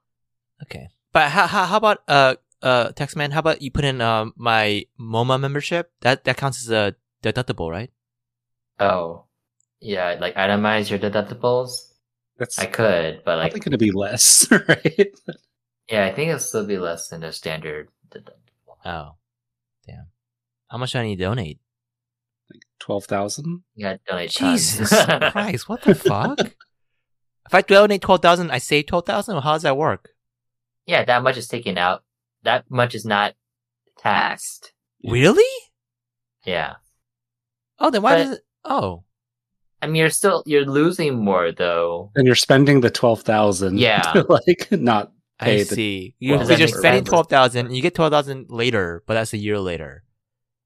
[0.62, 0.88] Okay.
[1.12, 3.32] But how how, how about uh uh Taxman?
[3.32, 5.92] How about you put in um my MoMA membership?
[6.00, 7.90] That that counts as a deductible, right?
[8.80, 9.24] Oh,
[9.80, 11.92] yeah, like itemize your deductibles.
[12.38, 15.10] That's I could, but like, probably going to be less, right?
[15.88, 18.74] yeah, I think it'll still be less than a standard deductible.
[18.84, 19.14] Oh,
[19.86, 20.06] damn.
[20.68, 21.60] How much do I need to donate?
[22.50, 23.62] Like Twelve thousand.
[23.76, 24.78] Yeah, gotta donate tons.
[24.78, 24.90] Jesus
[25.32, 25.68] Christ!
[25.68, 26.40] What the fuck?
[26.40, 29.40] If I donate twelve thousand, I save twelve thousand.
[29.42, 30.10] How does that work?
[30.86, 32.02] yeah, that much is taken out.
[32.44, 33.34] That much is not
[33.98, 34.72] taxed.
[35.06, 35.44] Really?
[36.46, 36.74] Yeah.
[37.78, 38.42] Oh, then why But- does it?
[38.64, 39.04] Oh,
[39.82, 42.10] I mean, you're still you're losing more though.
[42.14, 43.78] And you're spending the twelve thousand.
[43.78, 44.00] Yeah.
[44.12, 46.14] to like not I pay the see.
[46.18, 47.08] You, Well, because you're spending sense.
[47.10, 50.04] twelve thousand, and you get twelve thousand later, but that's a year later,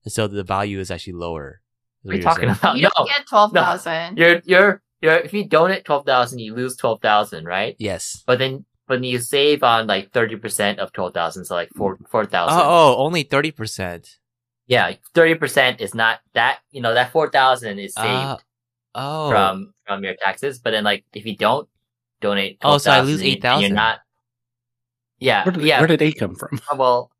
[0.04, 1.60] and so the value is actually lower.
[2.04, 2.58] is What are you talking saying.
[2.60, 2.76] about?
[2.76, 4.18] you no, don't get twelve thousand.
[4.18, 7.74] you're you're you're if you donate twelve thousand, you lose twelve thousand, right?
[7.80, 8.22] Yes.
[8.26, 11.98] But then but you save on like thirty percent of twelve thousand, so like four
[12.08, 12.60] four Oh, thousand.
[12.60, 14.16] oh, only thirty percent.
[14.66, 16.58] Yeah, thirty percent is not that.
[16.72, 18.36] You know that four thousand is saved Uh,
[18.94, 20.58] oh, from from your taxes.
[20.58, 21.68] But then like if you don't
[22.20, 23.62] donate, Oh, so I lose 8,000.
[23.62, 24.00] You're not.
[25.20, 25.78] Yeah, where did, yeah.
[25.80, 26.60] where did eight come from?
[26.76, 27.10] well,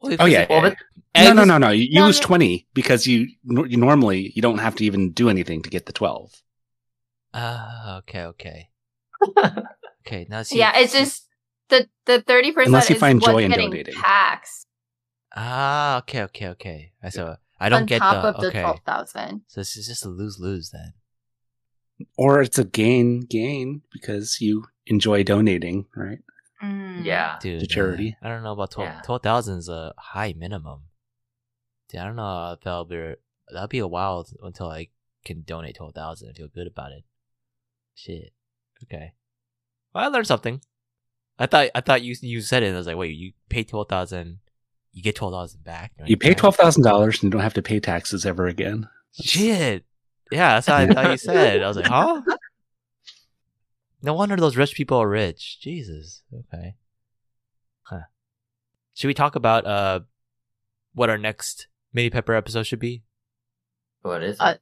[0.00, 0.74] Well, Oh yeah, well, yeah,
[1.14, 1.22] yeah.
[1.22, 1.70] no, and no, this- no, no.
[1.70, 2.26] You, you No, lose no.
[2.26, 5.92] twenty because you, you normally you don't have to even do anything to get the
[5.92, 6.32] twelve.
[7.34, 8.68] Ah, okay, okay,
[10.08, 10.26] okay.
[10.28, 11.26] Now see, yeah, it's just
[11.68, 13.94] the the thirty percent Unless you is find what's joy in getting donating.
[13.94, 14.66] taxed
[15.36, 16.92] ah, okay, okay, okay.
[17.02, 18.60] I so I don't on get top the of the okay.
[18.62, 19.42] twelve thousand.
[19.48, 20.94] So this is just a lose lose then.
[22.16, 26.18] Or it's a gain gain because you enjoy donating, right?
[26.62, 27.04] Mm.
[27.04, 27.38] yeah.
[27.40, 28.16] Dude, To charity.
[28.22, 29.00] man, I don't know about 12 Yeah.
[29.02, 30.82] 12,000 is a high minimum.
[31.88, 33.14] Dude, I don't know if that'll be
[33.50, 34.88] that'll be a while until I
[35.24, 37.04] can donate twelve thousand and feel good about it.
[37.94, 38.32] Shit.
[38.84, 39.12] Okay.
[39.94, 40.60] Well, I learned something.
[41.38, 42.66] I thought I thought you you said it.
[42.66, 44.38] And I was like, wait, you pay twelve thousand,
[44.92, 45.92] you get twelve thousand back.
[46.04, 48.88] You pay twelve thousand dollars and you don't have to pay taxes ever again.
[49.12, 49.84] Shit.
[50.30, 51.62] Yeah, that's how I thought you said.
[51.62, 52.22] I was like, huh?
[54.00, 55.58] No wonder those rich people are rich.
[55.60, 56.22] Jesus.
[56.32, 56.76] Okay.
[57.82, 58.02] Huh.
[58.94, 60.00] Should we talk about uh
[60.94, 63.02] what our next mini pepper episode should be?
[64.02, 64.40] What is it?
[64.40, 64.54] Uh,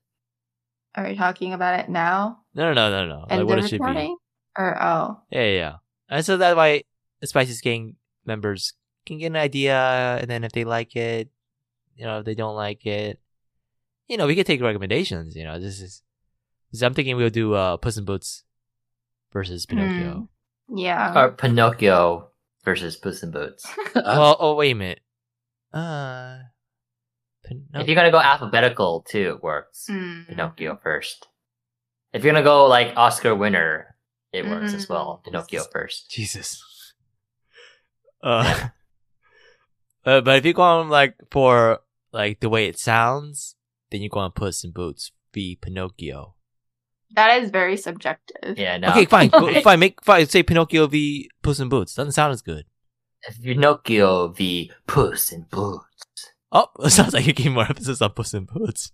[0.94, 2.38] Are we talking about it now?
[2.54, 3.26] No, no, no, no, no.
[3.28, 4.16] End Like what of it should be.
[4.58, 4.78] Recording?
[4.78, 5.72] Or oh, Yeah, yeah, yeah.
[6.08, 6.84] And so that way,
[7.20, 8.74] the spice is getting members
[9.06, 11.28] can get an idea, and then if they like it,
[11.94, 13.20] you know, if they don't like it,
[14.08, 15.34] you know, we could take recommendations.
[15.36, 16.02] You know, this is.
[16.72, 18.44] this- I'm thinking we'll do uh, Puss in Boots
[19.32, 20.28] versus Pinocchio.
[20.68, 21.12] Yeah.
[21.18, 22.30] Or Pinocchio
[22.64, 23.66] versus Puss in Boots.
[23.94, 25.00] well, oh wait a minute.
[25.72, 26.38] Uh,
[27.48, 29.86] Pinoc- If you're gonna go alphabetical too, it works.
[29.90, 30.28] Mm.
[30.28, 31.28] Pinocchio first.
[32.12, 33.95] If you're gonna go like Oscar winner,
[34.32, 35.22] it works as well.
[35.24, 36.10] Pinocchio first.
[36.10, 36.62] Jesus.
[38.22, 38.70] Uh,
[40.04, 41.80] uh, but if you go on like for
[42.12, 43.54] like the way it sounds,
[43.90, 46.34] then you go on Puss in Boots v Pinocchio.
[47.14, 48.58] That is very subjective.
[48.58, 48.88] Yeah, no.
[48.88, 49.78] Okay, fine, go, fine.
[49.78, 50.26] Make fine.
[50.26, 51.94] Say Pinocchio v Puss in Boots.
[51.94, 52.64] Doesn't sound as good.
[53.42, 56.32] Pinocchio v Puss in Boots.
[56.52, 58.92] Oh, it sounds like you gave more emphasis on Puss in Boots.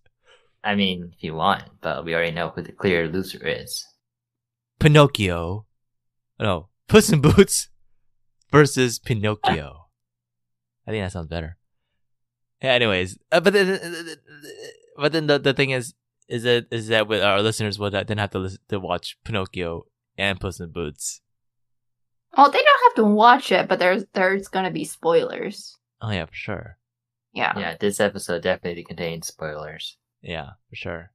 [0.65, 3.87] I mean, if you want, but we already know who the clear loser is.
[4.83, 5.67] Pinocchio.
[6.41, 7.69] No, Puss in Boots
[8.51, 9.87] versus Pinocchio.
[10.87, 11.57] I think that sounds better.
[12.61, 14.07] Yeah, anyways, uh, but then,
[14.97, 15.95] but then the, the thing is,
[16.29, 19.87] is that is that with our listeners would then have to listen, to watch Pinocchio
[20.19, 21.21] and Puss in Boots.
[22.37, 25.77] Well, they don't have to watch it, but there's there's gonna be spoilers.
[26.01, 26.79] Oh yeah, for sure.
[27.33, 27.59] Yeah.
[27.59, 29.97] Yeah, this episode definitely contains spoilers.
[30.21, 31.13] Yeah, for sure.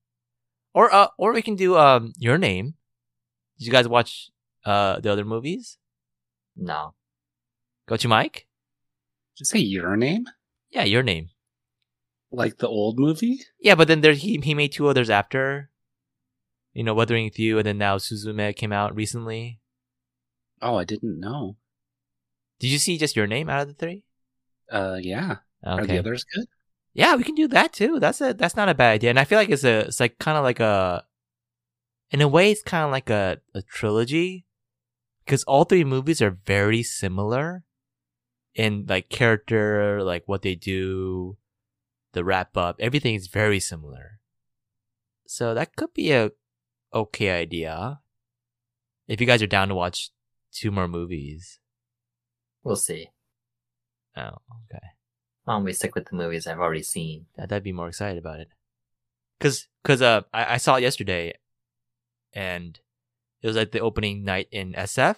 [0.74, 2.76] Or uh, or we can do um your name.
[3.58, 4.30] Did you guys watch
[4.66, 5.78] uh the other movies?
[6.56, 6.94] No.
[7.90, 8.48] Gochu Mike.
[9.36, 10.26] Did you say your name?
[10.72, 11.30] Yeah, your name.
[12.32, 13.40] Like the old movie?
[13.60, 15.70] Yeah, but then there he he made two others after.
[16.74, 19.60] You know, Weathering with You, and then now Suzume came out recently.
[20.62, 21.56] Oh, I didn't know.
[22.60, 24.04] Did you see just your name out of the three?
[24.72, 25.38] Uh, yeah.
[25.64, 26.46] Are the others good?
[26.94, 28.00] Yeah, we can do that too.
[28.00, 30.18] That's a that's not a bad idea, and I feel like it's a it's like
[30.20, 31.04] kind of like a,
[32.12, 34.46] in a way, it's kind of like a a trilogy,
[35.26, 37.64] because all three movies are very similar,
[38.56, 41.38] in like character, like what they do,
[42.14, 44.20] the wrap up, everything is very similar.
[45.28, 46.32] So that could be a
[46.94, 48.00] okay idea,
[49.08, 50.10] if you guys are down to watch
[50.52, 51.60] two more movies.
[52.64, 53.10] We'll see.
[54.16, 54.22] Oh,
[54.72, 54.86] okay.
[55.44, 57.28] Why don't we stick with the movies I've already seen?
[57.38, 58.50] that I'd be more excited about it.
[59.40, 61.36] Cause, cause, uh, I, I saw it yesterday,
[62.38, 62.80] and
[63.42, 65.16] it was like the opening night in SF,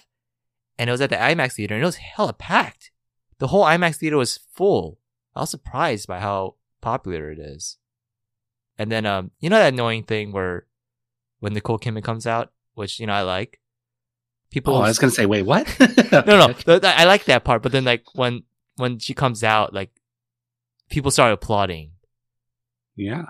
[0.77, 2.91] and it was at the IMAX theater, and it was hella packed.
[3.39, 4.99] The whole IMAX theater was full.
[5.36, 7.77] I was surprised by how popular it is.
[8.77, 10.65] And then, um, you know that annoying thing where
[11.41, 13.60] when Nicole Kidman comes out, which you know I like,
[14.49, 14.77] people.
[14.77, 15.67] Oh, I was gonna say, wait, what?
[16.12, 17.62] no, no, th- I like that part.
[17.62, 18.43] But then, like when
[18.77, 19.91] when she comes out, like
[20.89, 21.91] people start applauding.
[22.95, 23.25] Yeah,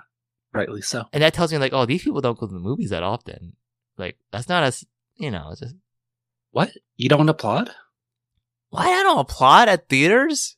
[0.52, 1.06] rightly so.
[1.12, 3.56] And that tells me like, oh, these people don't go to the movies that often.
[4.00, 4.84] Like that's not as
[5.16, 5.76] you know, it's just
[6.50, 6.70] What?
[6.96, 7.70] You don't applaud?
[8.70, 10.56] why I don't applaud at theaters?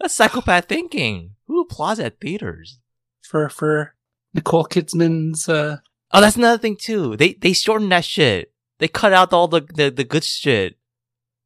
[0.00, 1.34] That's psychopath thinking.
[1.46, 2.78] Who applauds at theaters?
[3.22, 3.94] For for
[4.34, 5.78] Nicole Kidman's uh
[6.12, 7.16] Oh, that's another thing too.
[7.16, 8.52] They they shortened that shit.
[8.78, 10.76] They cut out all the the, the good shit.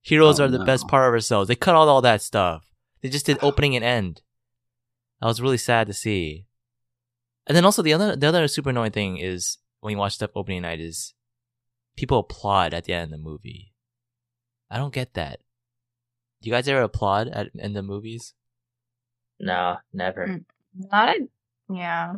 [0.02, 0.64] Heroes Oh, are the no.
[0.64, 1.48] best part of ourselves.
[1.48, 2.66] They cut out all that stuff.
[3.00, 4.20] They just did opening and end.
[5.20, 6.46] That was really sad to see.
[7.46, 10.30] And then also the other the other super annoying thing is when you watch stuff
[10.36, 11.12] opening night is
[11.96, 13.72] people applaud at the end of the movie.
[14.70, 15.40] I don't get that.
[16.40, 18.32] Do you guys ever applaud at in the movies?
[19.40, 20.26] No, never.
[20.26, 20.44] Mm.
[20.90, 21.28] Not a
[21.68, 22.14] yeah.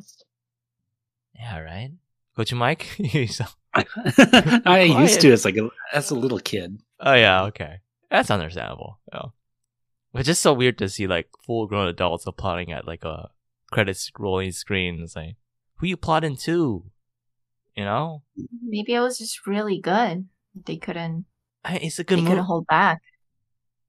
[1.34, 1.90] Yeah, right.
[2.36, 2.86] Gochu Mike.
[4.66, 6.80] I used to as like a, as a little kid.
[7.00, 7.80] Oh yeah, okay.
[8.10, 8.98] That's understandable.
[9.12, 9.28] Yeah.
[10.12, 13.30] But just so weird to see like full grown adults applauding at like a
[13.72, 15.00] credits rolling screen.
[15.02, 15.36] It's like,
[15.76, 16.84] who you applauding to?
[17.76, 18.22] You know?
[18.62, 20.28] Maybe it was just really good.
[20.54, 21.26] They couldn't
[21.66, 23.02] It's a good they good couldn't hold back.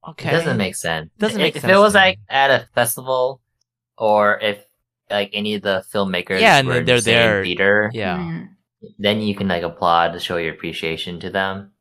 [0.08, 0.30] Okay.
[0.30, 1.10] It doesn't make sense.
[1.17, 3.41] Doesn't make if, sense If it was to like at a festival,
[3.98, 4.63] or if
[5.10, 7.43] like any of the filmmakers Yeah, and were then in they're the same there.
[7.43, 8.17] theater, Yeah.
[8.17, 8.50] Mm.
[9.00, 11.71] then you can like applaud to show your appreciation to them.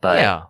[0.00, 0.42] But yeah.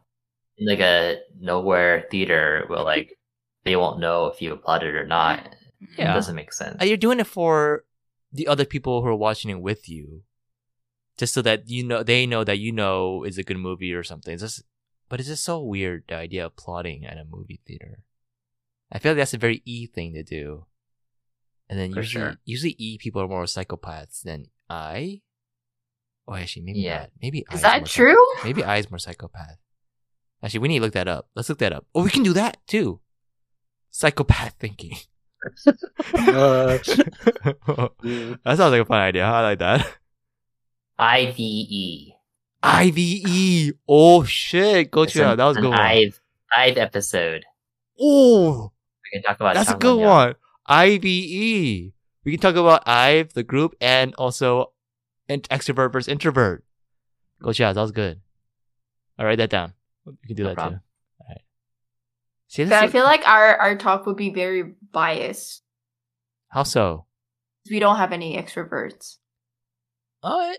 [0.59, 3.19] in like a nowhere theater, well, like
[3.65, 5.55] they won't know if you applauded or not.
[5.97, 6.11] Yeah.
[6.11, 6.77] It doesn't make sense.
[6.81, 7.85] Uh, You're doing it for
[8.33, 10.23] the other people who are watching it with you,
[11.19, 14.03] just so that you know they know that you know is a good movie or
[14.03, 14.33] something.
[14.33, 14.63] It's just,
[15.11, 18.01] but it's just so weird the idea of applauding at a movie theater.
[18.91, 20.65] I feel like that's a very E thing to do.
[21.69, 22.37] And then For usually, sure.
[22.47, 25.21] usually E people are more psychopaths than I.
[26.27, 27.01] Oh, actually, maybe Yeah.
[27.01, 27.11] not.
[27.21, 28.27] Maybe Is is that psych- true?
[28.45, 29.59] maybe I is more psychopath.
[30.43, 31.29] Actually, we need to look that up.
[31.35, 31.85] Let's look that up.
[31.95, 33.01] Oh, we can do that too.
[33.91, 34.97] Psychopath thinking.
[36.15, 39.25] Uh, that sounds like a fun idea.
[39.25, 39.87] I like that.
[40.99, 42.13] IVE.
[42.63, 43.73] IVE.
[43.89, 44.91] Oh shit.
[44.91, 45.37] Go It's to that.
[45.37, 45.71] That was an good.
[45.71, 45.79] one.
[45.81, 46.21] IVE,
[46.57, 47.45] IVE episode.
[48.01, 48.73] Oh,
[49.05, 49.67] We can talk about that.
[49.67, 50.09] that's a good Yang.
[50.09, 50.35] one.
[50.67, 51.93] IVE.
[52.25, 54.73] We can talk about IVE, the group, and also
[55.29, 56.65] in- extrovert versus introvert.
[57.43, 58.21] Go Chaz, that was good.
[59.19, 59.73] I'll write that down.
[60.07, 60.81] You can do No that problem.
[60.81, 60.85] too.
[61.21, 61.41] All right.
[62.49, 65.63] See, But I is- feel like our our talk would be very biased.
[66.49, 67.07] how so?
[67.71, 69.19] We don't have any extroverts.
[70.23, 70.55] Oh,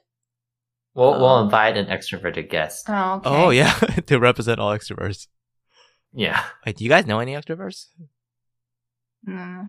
[0.95, 1.43] it- We'll, we'll Oh.
[1.43, 2.86] invite an extroverted guest.
[2.89, 3.30] Oh, okay.
[3.30, 3.73] oh yeah,
[4.08, 5.28] to represent all extroverts.
[6.13, 6.43] Yeah.
[6.65, 7.88] Wait, do you guys know any extroverts?
[9.28, 9.67] Mm,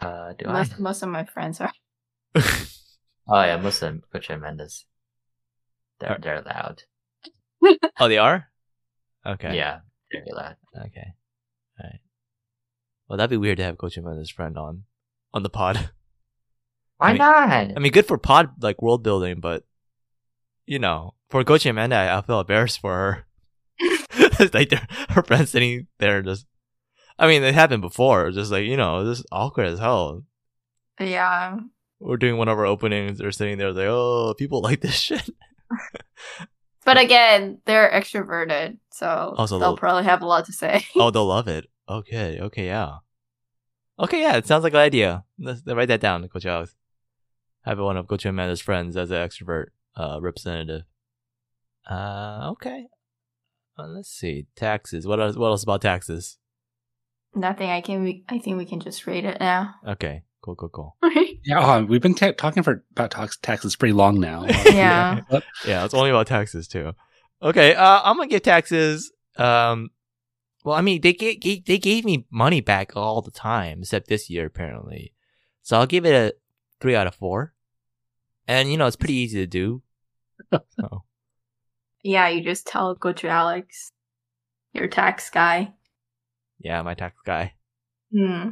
[0.00, 0.52] Uh, do I?
[0.52, 1.72] most, most of my friends are.
[3.30, 4.86] Oh yeah, Muslim Coach Mendes.
[6.00, 6.84] They're Are- they're loud.
[8.00, 8.48] oh, they are.
[9.26, 9.54] Okay.
[9.54, 10.56] Yeah, they're loud.
[10.74, 11.08] Okay.
[11.78, 12.00] All right.
[13.06, 14.84] Well, that'd be weird to have Gochu Amanda's friend on
[15.34, 15.76] on the pod.
[16.96, 17.50] Why I mean- not?
[17.76, 19.64] I mean, good for pod like world building, but
[20.68, 23.26] you know, for Gochu Amanda, I, feel embarrassed for her.
[23.80, 24.72] It's like
[25.10, 26.46] her friends sitting there just.
[27.18, 28.30] I mean, it happened before.
[28.30, 30.24] Just like you know, this is awkward as hell.
[31.00, 31.58] Yeah.
[32.00, 33.18] We're doing one of our openings.
[33.18, 35.28] They're sitting there like, oh, people like this shit.
[36.84, 40.86] But again, they're extroverted, so Also, they'll they'll- probably have a lot to say.
[40.96, 41.66] oh, they'll love it.
[41.86, 43.00] Okay, okay, yeah.
[43.98, 45.24] Okay, yeah, it sounds like an idea.
[45.38, 46.74] Let's let's write that down, Gochu Alex.
[47.66, 49.66] Have one of Gochu Amanda's friends as an extrovert
[49.98, 50.82] uh, representative.
[51.88, 52.86] Uh, okay.
[53.78, 54.46] Uh, let's see.
[54.56, 55.06] Taxes.
[55.06, 55.36] What else?
[55.36, 56.38] What else about taxes?
[57.34, 57.70] Nothing.
[57.70, 58.02] I can.
[58.02, 59.74] We, I think we can just rate it now.
[59.86, 60.96] Okay, cool, cool, cool.
[61.44, 64.44] Yeah, oh, we've been ta- talking for about tax- taxes pretty long now.
[64.66, 65.20] Yeah.
[65.64, 66.92] Yeah, it's only about taxes too.
[67.40, 69.12] Okay, uh, I'm gonna give taxes.
[69.36, 69.90] Um,
[70.64, 74.08] well, I mean, they gave, gave they gave me money back all the time, except
[74.08, 75.14] this year apparently.
[75.62, 76.34] So I'll give it a
[76.80, 77.54] three out of four.
[78.46, 79.82] And you know, it's pretty easy to do.
[80.52, 81.02] So
[82.02, 83.90] yeah, you just tell Gochu Alex,
[84.72, 85.72] your tax guy.
[86.60, 87.54] yeah, my tax guy.
[88.12, 88.50] Hmm.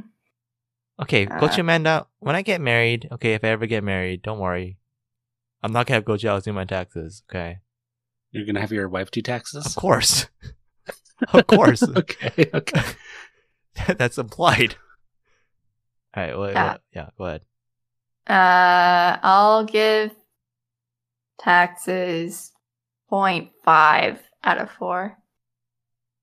[1.01, 1.61] Okay, Gochu Uh.
[1.61, 4.79] Amanda, when I get married, okay, if I ever get married, don't worry.
[5.63, 7.59] I'm not gonna have Gochu Alex do my taxes, okay?
[8.33, 9.65] you're gonna have your wife do taxes.
[9.65, 10.27] Of course.
[11.33, 11.83] of course.
[11.97, 12.51] okay.
[12.53, 12.83] Okay.
[13.97, 14.77] That's implied.
[16.17, 16.73] Alright, what, Yeah.
[16.73, 17.43] what- yeah, go ahead.
[18.29, 20.11] Uh, I'll give
[21.39, 22.53] taxes
[23.11, 25.19] 0.5 out of four.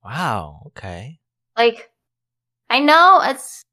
[0.04, 1.20] Wow, okay.
[1.58, 1.92] Like,
[2.70, 3.64] I know it's,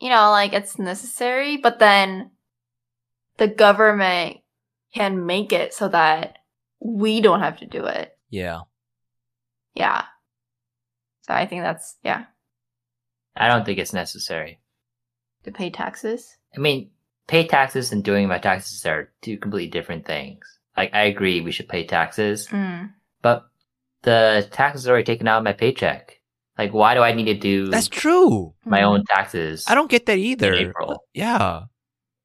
[0.00, 2.30] you know, like it's necessary, but then
[3.36, 4.38] the government
[4.94, 6.38] can make it so that
[6.80, 8.16] we don't have to do it.
[8.30, 8.60] Yeah.
[9.74, 10.04] Yeah.
[11.22, 12.24] So I think that's, yeah,
[13.36, 14.60] I don't think it's necessary.
[15.44, 16.36] to pay taxes.
[16.56, 16.90] I mean,
[17.28, 20.57] pay taxes and doing my taxes are two completely different things.
[20.78, 22.92] Like, I agree we should pay taxes, Mm.
[23.22, 23.44] but
[24.02, 26.20] the taxes are already taken out of my paycheck.
[26.56, 28.54] Like, why do I need to do That's true.
[28.64, 29.64] my own taxes?
[29.68, 30.54] I don't get that either.
[30.54, 31.04] April.
[31.14, 31.62] Yeah.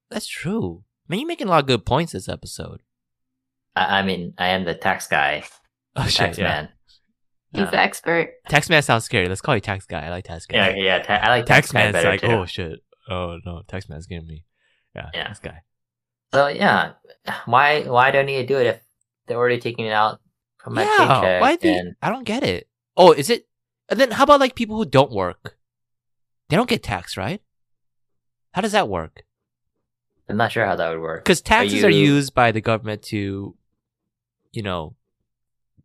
[0.10, 0.84] That's true.
[1.08, 2.82] Man, you're making a lot of good points this episode.
[3.76, 5.44] I, I mean, I am the tax guy,
[5.96, 6.44] Oh shit, tax yeah.
[6.48, 6.70] man.
[7.54, 8.34] He's Uh, the expert.
[8.50, 9.28] Tax man sounds scary.
[9.28, 10.06] Let's call you tax guy.
[10.06, 10.70] I like tax guy.
[10.70, 11.00] Yeah, yeah.
[11.04, 12.28] Ta- I like Tax tax, guy better like, too.
[12.28, 12.80] oh shit.
[13.10, 14.46] Oh no, tax man's getting me.
[14.96, 15.24] Yeah, Yeah.
[15.26, 15.62] tax guy.
[16.34, 16.93] So yeah,
[17.46, 18.82] why why do I need to do it if
[19.28, 20.19] they're already taking it out
[20.58, 21.41] from my yeah, paycheck?
[21.41, 22.67] why do and I don't get it.
[22.98, 23.48] Oh, is it?
[23.89, 25.58] And then how about like people who don't work?
[26.50, 27.41] They don't get taxed, right?
[28.54, 29.24] How does that work?
[30.30, 31.24] I'm not sure how that would work.
[31.24, 33.56] Because taxes are, you- used by the government to,
[34.52, 34.96] you know,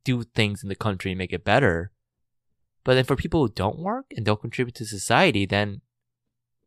[0.04, 1.90] do things in the country and make it better.
[2.84, 5.80] But then for people who don't work and don't contribute to society, then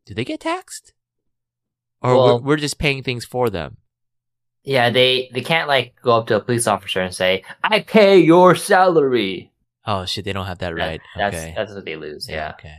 [0.06, 0.92] do they get taxed?
[2.02, 3.76] Or Well- we're, we're just paying things for them?
[4.64, 8.18] Yeah, they they can't like go up to a police officer and say, "I pay
[8.20, 9.50] your salary."
[9.84, 11.00] Oh shit, they don't have that That- right.
[11.16, 11.52] That's okay.
[11.56, 12.28] that's what they lose.
[12.28, 12.76] Yeah, Okay.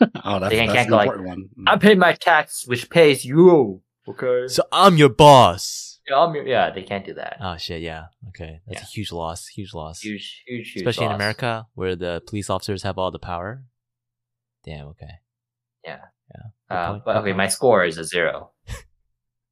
[0.24, 1.48] Oh, that's, They can't- that's can't an go like- important one.
[1.66, 3.82] I pay my tax, which pays you.
[4.06, 4.46] Okay.
[4.48, 5.98] So I'm your boss.
[6.08, 7.38] yeah, I'm your- yeah, they can't do that.
[7.40, 8.04] Oh shit, yeah.
[8.28, 8.60] Okay.
[8.68, 8.84] That's Yeah.
[8.84, 9.48] a huge loss.
[9.48, 10.00] Huge loss.
[10.00, 10.82] huge, huge, huge.
[10.82, 11.12] Especially in.
[11.12, 13.64] America where the police officers have all the power.
[14.64, 15.14] Damn, okay.
[15.84, 16.00] Yeah.
[16.30, 16.76] Yeah.
[16.76, 18.50] Uh, but okay, my score is a zero.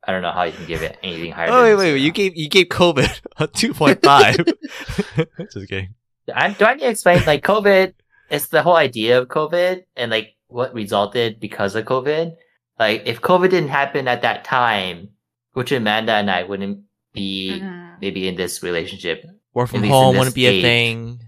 [0.04, 1.48] I don't know how you can give it anything higher.
[1.50, 1.94] Oh wait, than wait, zero.
[1.94, 2.02] wait!
[2.02, 4.36] You gave you gave COVID a two point five.
[5.52, 5.94] Just kidding.
[6.34, 7.22] I, do I need to explain?
[7.26, 7.94] Like COVID,
[8.30, 12.34] it's the whole idea of COVID and like what resulted because of COVID.
[12.78, 15.10] Like if COVID didn't happen at that time,
[15.52, 18.00] which Amanda and I wouldn't be Mm.
[18.00, 19.22] maybe in this relationship.
[19.54, 21.20] Work from At least in home wouldn't be a thing.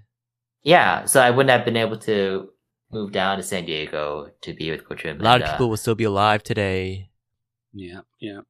[0.63, 2.49] Yeah, so I wouldn't have been able to
[2.95, 5.95] move down to San Diego to be with Gochu A lot of people will still
[5.95, 7.11] be alive today.
[7.73, 8.41] Yeah, yeah.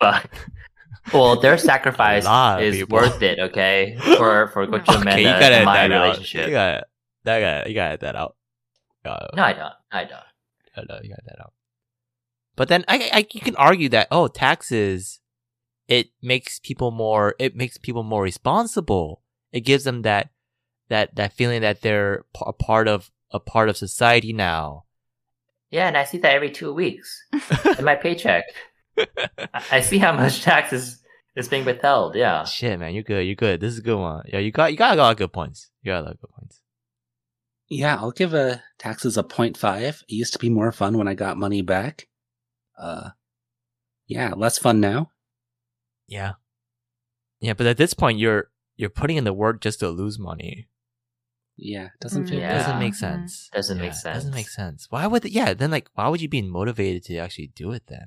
[0.00, 0.28] but
[1.12, 2.98] well, their sacrifice A lot of is people.
[2.98, 3.38] worth it.
[3.38, 6.34] Okay, for for Gochu Okay, Amanda Okay, you gotta and my that out.
[6.34, 6.84] You got
[7.24, 7.40] that.
[7.40, 8.36] Got you gotta that out.
[9.04, 9.72] Uh, No, I don't.
[9.92, 10.12] I don't.
[10.74, 11.52] I don't know you got that out.
[12.56, 15.20] But then I, I, you can argue that oh, taxes,
[15.88, 19.22] it makes people more, it makes people more responsible.
[19.50, 20.30] It gives them that,
[20.88, 24.84] that, that feeling that they're a part of a part of society now.
[25.70, 27.22] Yeah, and I see that every two weeks
[27.78, 28.44] in my paycheck.
[28.98, 31.00] I- I see how much tax is,
[31.36, 32.16] is being withheld.
[32.16, 32.44] Yeah.
[32.44, 33.24] Shit, man, you're good.
[33.24, 33.60] You're good.
[33.60, 34.24] This is a good one.
[34.26, 35.70] Yeah, you got, you got a lot of good points.
[35.82, 36.60] You got a lot of good points.
[37.68, 40.02] Yeah, I'll give a taxes a 0.5.
[40.02, 42.08] It used to be more fun when I got money back.
[42.76, 43.10] Uh,
[44.08, 45.12] yeah, less fun now.
[46.08, 46.32] Yeah,
[47.38, 50.66] yeah, but at this point, you're you're putting in the work just to lose money.
[51.62, 52.58] Yeah, it doesn't mm, feel Yeah.
[52.58, 53.20] Doesn't make mm-hmm.
[53.20, 53.50] sense.
[53.52, 54.16] Doesn't make sense.
[54.16, 54.86] Doesn't make sense.
[54.88, 55.24] Why would?
[55.26, 58.06] Yeah, then like, why would you be motivated to actually do it then?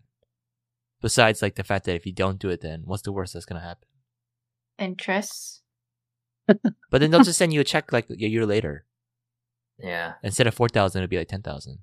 [1.02, 3.46] Besides, like the fact that if you don't do it, then what's the worst that's
[3.46, 3.88] gonna happen?
[4.80, 5.62] Interests.
[6.48, 8.86] But then they'll just send you a check like a year later.
[9.78, 10.14] Yeah.
[10.24, 11.80] Instead of four thousand, it'll be like ten thousand.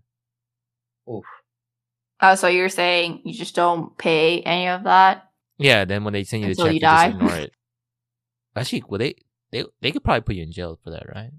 [1.08, 1.24] Oof.
[2.20, 5.30] Oh, so you're saying you just don't pay any of that?
[5.58, 5.84] Yeah.
[5.84, 7.10] Then when they send you the check, you you, die.
[7.10, 7.52] just ignore it.
[8.56, 9.14] Actually, well, they
[9.52, 11.30] they they could probably put you in jail for that, right?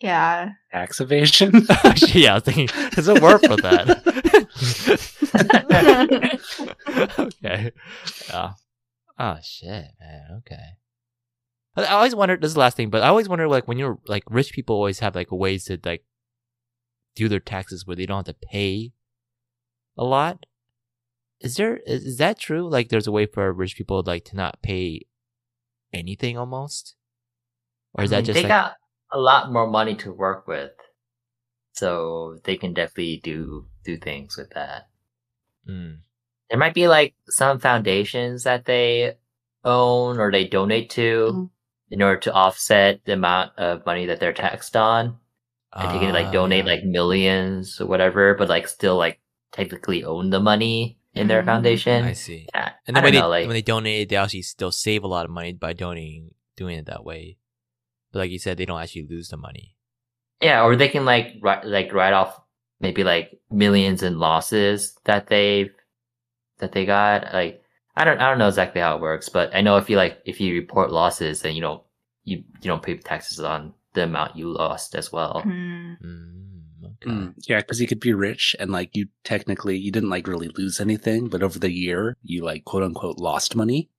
[0.00, 0.50] Yeah.
[0.72, 1.52] Tax evasion.
[2.08, 4.02] Yeah, I was thinking, there's a word for that.
[7.18, 7.72] okay.
[8.28, 8.52] Yeah.
[9.18, 10.38] Oh shit, man.
[10.38, 10.76] Okay.
[11.76, 12.40] I I always wondered.
[12.40, 14.76] This is the last thing, but I always wonder, like, when you're like rich people,
[14.76, 16.04] always have like ways to like
[17.14, 18.92] do their taxes where they don't have to pay
[19.96, 20.46] a lot.
[21.40, 22.68] Is there is, is that true?
[22.68, 25.06] Like, there's a way for rich people like to not pay
[25.92, 26.94] anything almost,
[27.94, 28.26] or is I that mm-hmm.
[28.26, 28.74] just they like got
[29.12, 30.72] a lot more money to work with,
[31.72, 34.88] so they can definitely do do things with that.
[35.68, 35.98] Mm,
[36.50, 39.16] There might be like some foundations that they
[39.64, 41.50] own or they donate to Mm.
[41.90, 45.18] in order to offset the amount of money that they're taxed on,
[45.76, 49.20] and they can like donate ah, like millions or whatever, but like still like
[49.52, 52.04] technically own the money in their Mm, foundation.
[52.04, 52.46] I see.
[52.54, 54.72] Yeah, And I then when don't they know, like when they donate, they actually still
[54.72, 57.38] save a lot of money by donating, doing it that way.
[58.16, 59.76] But like you said, they don't actually lose the money.
[60.40, 62.40] Yeah, or they can like write like write off
[62.80, 65.70] maybe like millions in losses that they've
[66.56, 67.34] that they got.
[67.34, 67.62] Like
[67.94, 70.22] I don't I don't know exactly how it works, but I know if you like
[70.24, 71.82] if you report losses, then you don't
[72.24, 75.42] you you don't pay taxes on the amount you lost as well.
[75.42, 75.92] Hmm.
[76.02, 77.10] Mm, okay.
[77.10, 80.48] Mm, yeah, because you could be rich and like you technically you didn't like really
[80.56, 83.90] lose anything, but over the year you like quote unquote lost money.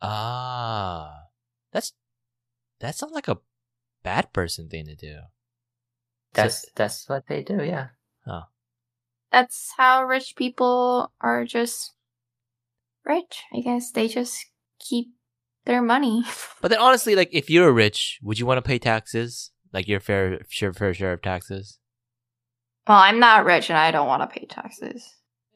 [0.00, 1.24] Ah,
[1.72, 1.92] that's
[2.78, 3.38] that sounds like a
[4.04, 5.16] bad person thing to do.
[6.34, 7.62] That's that's what they do.
[7.62, 7.88] Yeah.
[9.34, 11.92] That's how rich people are just
[13.04, 13.42] rich.
[13.52, 14.46] I guess they just
[14.78, 15.08] keep
[15.64, 16.22] their money.
[16.62, 19.50] But then honestly, like if you're rich, would you want to pay taxes?
[19.72, 21.80] Like your fair share fair share of taxes?
[22.86, 25.04] well, I'm not rich and I don't want to pay taxes.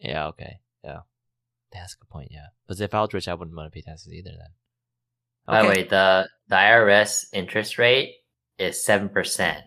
[0.01, 0.59] Yeah, okay.
[0.83, 1.03] Yeah.
[1.73, 2.49] That's a good point, yeah.
[2.67, 4.53] Because if I was rich I wouldn't want to pay taxes either then.
[5.47, 8.17] By the way, the the IRS interest rate
[8.59, 9.65] is seven percent.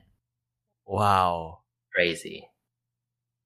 [0.86, 1.60] Wow.
[1.94, 2.48] Crazy.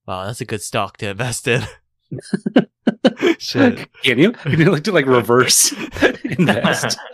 [0.07, 1.63] Wow, that's a good stock to invest in.
[3.39, 3.89] Shit.
[4.03, 4.31] Can you?
[4.31, 5.71] Can you like to like reverse
[6.23, 6.97] invest?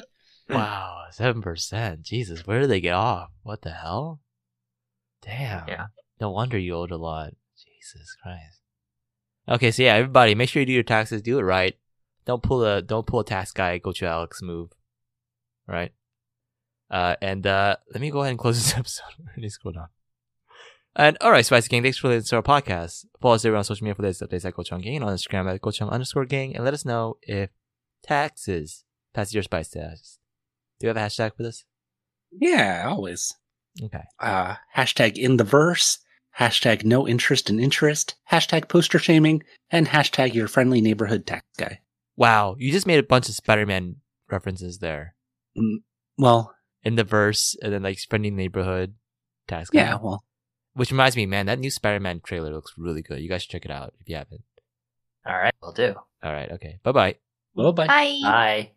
[0.50, 2.02] Wow, seven percent.
[2.02, 3.30] Jesus, where did they get off?
[3.42, 4.20] What the hell?
[5.22, 5.66] Damn.
[5.66, 5.86] Yeah.
[6.20, 7.34] No wonder you owed a lot.
[7.56, 8.60] Jesus Christ.
[9.48, 11.22] Okay, so yeah, everybody, make sure you do your taxes.
[11.22, 11.78] Do it right.
[12.26, 13.80] Don't pull a don't pull a tax guy.
[13.80, 14.72] Gochu Alex move.
[15.68, 15.94] Right.
[16.92, 19.06] Uh, and uh, let me go ahead and close this episode.
[19.26, 19.88] Let me scroll down.
[20.94, 23.06] And all right, Spicy Gang, thanks for listening to our podcast.
[23.22, 25.50] Follow us everywhere on social media for latest updates at Gochujang Gang and on Instagram
[25.50, 27.50] at Gochujang underscore gang, and let us know if
[28.04, 28.84] taxes
[29.14, 30.20] pass your spice test.
[30.80, 31.64] Do you have a hashtag for this?
[32.40, 33.34] yeah, always.
[33.82, 34.04] Okay.
[34.20, 36.00] Uh, hashtag in the verse.
[36.38, 38.16] Hashtag no interest in interest.
[38.30, 39.44] Hashtag poster shaming.
[39.70, 41.80] And hashtag your friendly neighborhood tax guy.
[42.18, 43.98] Wow, you just made a bunch of Spider-Man
[44.30, 45.16] references there
[46.18, 46.54] Well,
[46.84, 48.96] in the verse, and then like friendly neighborhood
[49.48, 49.70] tax.
[49.70, 49.80] guy.
[49.82, 50.24] yeah, well,
[50.74, 53.20] Which reminds me, man, that new Spider-Man trailer looks really good.
[53.20, 54.42] You guys should check it out if you haven't.
[55.26, 55.94] All right, we'll do.
[56.24, 56.52] All right.
[56.52, 56.80] Okay.
[56.84, 57.16] Bye bye.
[57.54, 57.88] well, bye.
[57.88, 58.20] Bye.
[58.24, 58.72] Bye.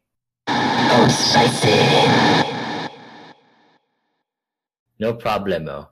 [0.49, 2.91] Oh, spicy.
[5.01, 5.89] No problemo.